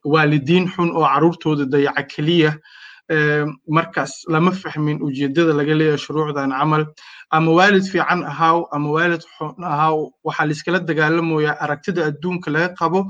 [0.04, 2.52] waalidiin xun oo caruurtooda dayaca keliya
[3.66, 6.84] markaas lama fahmin ujeedada laga leeyahay shuruucdan camal.
[7.30, 13.00] Ama waalid fiican ahaaw ama waalid xun ahaaw waxaa laiskala dagaalamoyaa aragtida adduunka laga qabo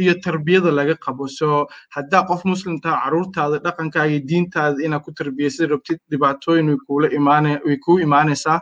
[0.00, 1.28] iyo tarbiyada laga qabo.
[1.28, 7.76] So haddaa qof muslim taha caruurtaada dhaqankaaga iyo diintaada inaad ku tarbiyaysid rabtid dhibaatooyin way
[7.84, 8.60] kuu imaanaysaa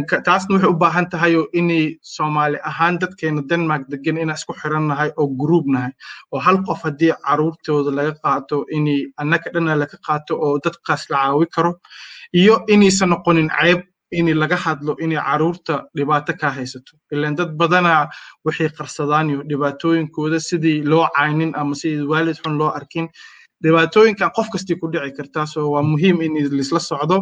[0.00, 4.86] taasna waxay u baahan tahay oo inay soomaali ahaan dadkeena denmark degan inaan isku xiran
[4.88, 5.92] nahay oo gruub nahay
[6.32, 11.16] oo hal qof haddii caruurtooda laga qaato inay annaka dhana laga qaato oo dadkaas la
[11.22, 11.72] caawi karo
[12.40, 13.80] iyo inaysan noqonin ceeb
[14.18, 16.92] in laga hadlo inay carruurta dhibaato ka haysato.
[17.12, 18.08] Ilan dad badana
[18.44, 23.06] waxay qarsadaan iyo dhibaatooyinkooda sidii loo caynin ama sidii waalid xun loo arkin.
[23.64, 27.16] Dhibaatooyinkan qof kastii ku dhici kartaa so waa muhiim in laisla socdo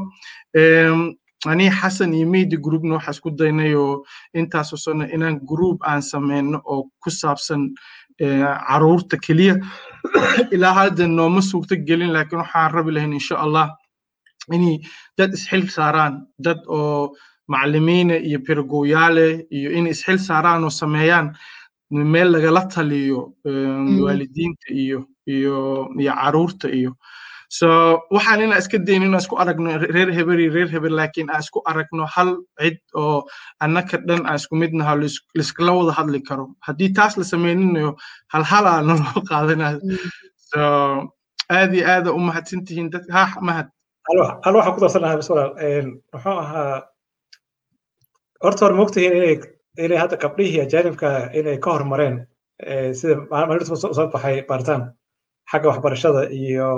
[1.46, 6.60] ani xasan iyo media groupna waxaa isku daynay oo intaasoo sano inaan group aan sameyno
[6.64, 7.62] oo ku saabsan
[8.68, 9.54] carruurta keliya.
[10.52, 13.66] Ilaa hadda nooma suurto gelin laakiin waxaan rabi lahayn insha allah
[14.52, 14.78] inay
[15.18, 16.26] dad isxil saaraan.
[16.44, 17.16] Dad oo
[17.48, 21.32] macalimiina iyo pedagoyaale iyo inay isxil saaraan oo sameeyaan
[21.90, 23.32] meel lagala taliyo
[24.04, 25.56] waalidiinta iyo iyo
[26.00, 26.92] iyo carruurta iyo
[27.58, 27.68] so
[28.14, 31.58] waxaan inaan iska dayn inaan isku aragno reer heber iyo reer heber laakiin aan isku
[31.70, 32.30] aragno hal
[32.60, 33.16] cid oo
[33.64, 34.94] annaka dhan aan isku mid naho
[35.38, 37.90] liskala wada hadli karo haddii taas la sameyninayo
[38.32, 39.78] hal halaa naloo qaadanayo
[40.50, 40.60] so
[41.58, 43.66] aad iyo aada u mahadsan tihiin dadka ha mahad
[44.44, 45.52] hal waxaan ku darsanahay bis walaal
[46.12, 46.76] muxuu ahaa
[48.44, 49.14] horta hor moogtihiin
[49.84, 52.16] inay hadda gabdhihii ajaanibka inay ka hormareen
[52.98, 54.82] sida maalinta soo baxay baaritaan
[55.50, 56.68] xagga waxbarashada iyo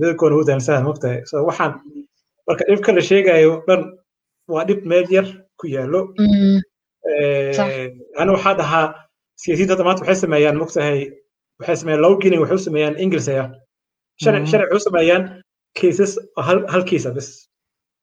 [0.00, 1.72] midabkoona u daansaha mogtahay so waxaan
[2.48, 3.80] marka dhibka la sheegayo dhan
[4.52, 5.26] waa dhib meel yar
[5.60, 6.00] ku yaallo.
[8.20, 8.86] Ana waxaa dhahaa
[9.42, 10.98] siyaasiyiinta hadda maanta waxay sameeyaan mogtahay
[11.60, 13.44] waxay sameeyaan lowgening waxay u sameeyaan inglisaya
[14.22, 15.22] sharci sharci waxay u sameeyaan
[15.80, 16.12] cases
[16.72, 17.28] hal kiisa bis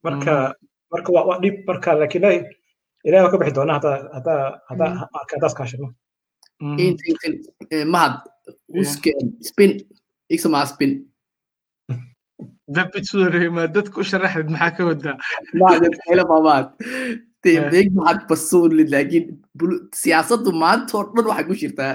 [0.06, 0.34] marka
[0.94, 2.46] marka waa dhib marka laakiin
[3.08, 4.92] ilahi waa ka bixi doonaa haddaa haddaa haddaa
[5.32, 5.88] haddaas kaashino
[7.94, 8.14] mahad.
[8.14, 8.33] uskeen
[9.50, 9.72] spin.
[10.34, 10.92] Igsamaa spin.
[12.76, 15.16] Dadku u sharaxdid maxaa ka wadaa
[16.32, 16.68] maamaad
[17.44, 19.26] beeg mahad basuuli laakiin
[20.02, 21.94] siyaasaddu maanta oo dhan waxay ku jirtaa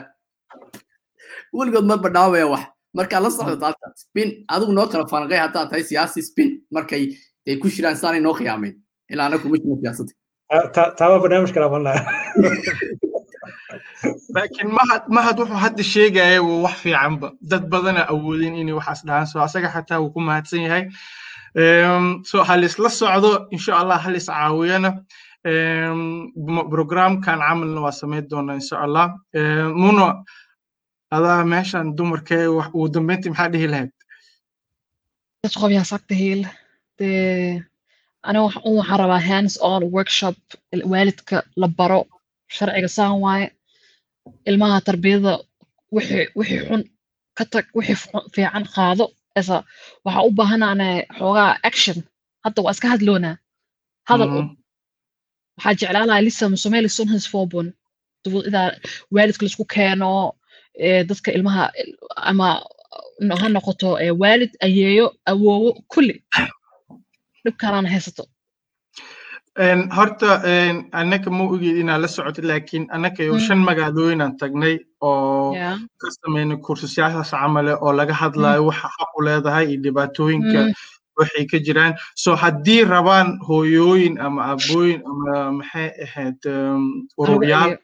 [1.57, 2.64] weligood ma badhaamaya wax
[2.99, 4.28] markaa la socdo taata spin.
[4.55, 6.49] adigu noo kala falanqay haddaa tahay siyaasi spin.
[6.76, 7.03] markay
[7.49, 8.74] ay ku jiraan saanay noo khiyaameen
[9.12, 10.12] ilaa ana kuma jirno siyaasadda
[10.99, 11.68] taaba barnaamij kala
[14.34, 17.28] laakiin mahad mahad wuxuu hadda sheegaya waa wax fiicanba.
[17.51, 20.84] Dad badana awoodin inay waxaas dhahaan so asaga xataa wuu ku mahadsan yahay.
[22.30, 24.90] So halisla socdo insha allah halis caawiyana.
[26.72, 29.07] Programkan camalna waa samayn doonaa insha allah.
[29.82, 30.07] Muno
[31.16, 33.90] adaa meeshan dumarkee ugu dambeyntii maxaa dhihi lahayd.
[36.99, 37.62] Det,
[38.28, 40.36] aniga waxaan rabaa hands on workshop
[40.92, 42.01] waalidka la baro
[42.57, 43.46] sharciga saan waaye
[44.49, 45.33] ilmaha tarbiyada
[45.95, 46.83] wixii xun
[47.39, 47.97] ka tag wixii
[48.35, 49.05] fiican qaado.
[49.41, 49.57] Esa
[50.05, 51.99] waxaa u baahanaane xoogaa action.
[52.45, 53.37] Hadda waa iska hadloonaa.
[54.09, 54.47] Hadal un
[55.57, 57.66] waxaa jeclaan lahaa lisa somali sunhas forbon
[58.49, 58.68] idaa
[59.14, 60.11] waalidka la isku keeno
[61.09, 61.64] dadka ilmaha
[62.31, 62.49] ama
[63.41, 63.89] ha noqoto
[64.22, 66.14] waalid ayeeyo awoowo kulli.
[67.45, 68.22] Dhibkaanaan haysato
[69.59, 70.30] horta
[70.92, 75.52] annaka ma ogeed inaad la socotid laakiin annaka yo shan magaalooyinaan tagnay oo
[76.00, 80.61] ka samaynay kursusyaashaas camale oo laga hadlayo waxa xaq u leedahay iyo dhibaatooyinka
[81.18, 81.94] waxay ka jiraan.
[82.14, 86.38] So haddii rabaan hooyooyin ama abooyin ama maxay ahayd
[87.18, 87.76] ururyaal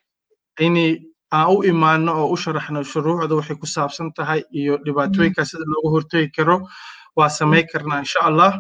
[0.61, 0.93] inay
[1.33, 5.91] aan u imaano oo u sharaxno shuruucda waxay ku saabsan tahay iyo dhibaatooyinkaas sida looga
[5.95, 6.57] hortegi karo
[7.17, 8.53] waa samayn karnaa insha allah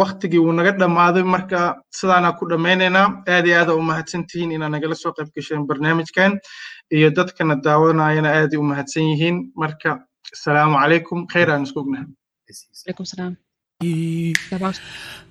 [0.00, 1.60] waktigii wuu naga dhammaaday marka
[1.98, 6.32] sidaanaa ku dhammaynaynaa aad iyo aada u mahadsantihiin inaa nagala soo qayb gasheen barnaamijkan
[6.96, 9.36] iyo dadkana daawanayana aaday u mahadsan yihiin.
[9.62, 9.90] Marka
[10.34, 12.06] asalaamu calaykum khayr aan isku ognahay.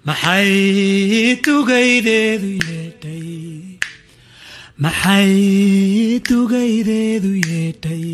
[0.08, 0.52] Maxay
[1.46, 3.80] tugaydeedu yeedhay?
[4.84, 5.34] Maxay
[6.30, 8.08] tugaydeedu yeedhay?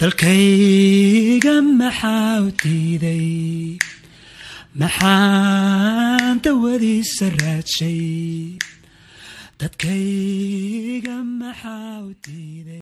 [0.00, 3.28] Dalkayga maxaa u diiday
[4.78, 8.54] maxaan dawadiisa raadshay
[9.58, 12.78] dadkayga maxaa u diiday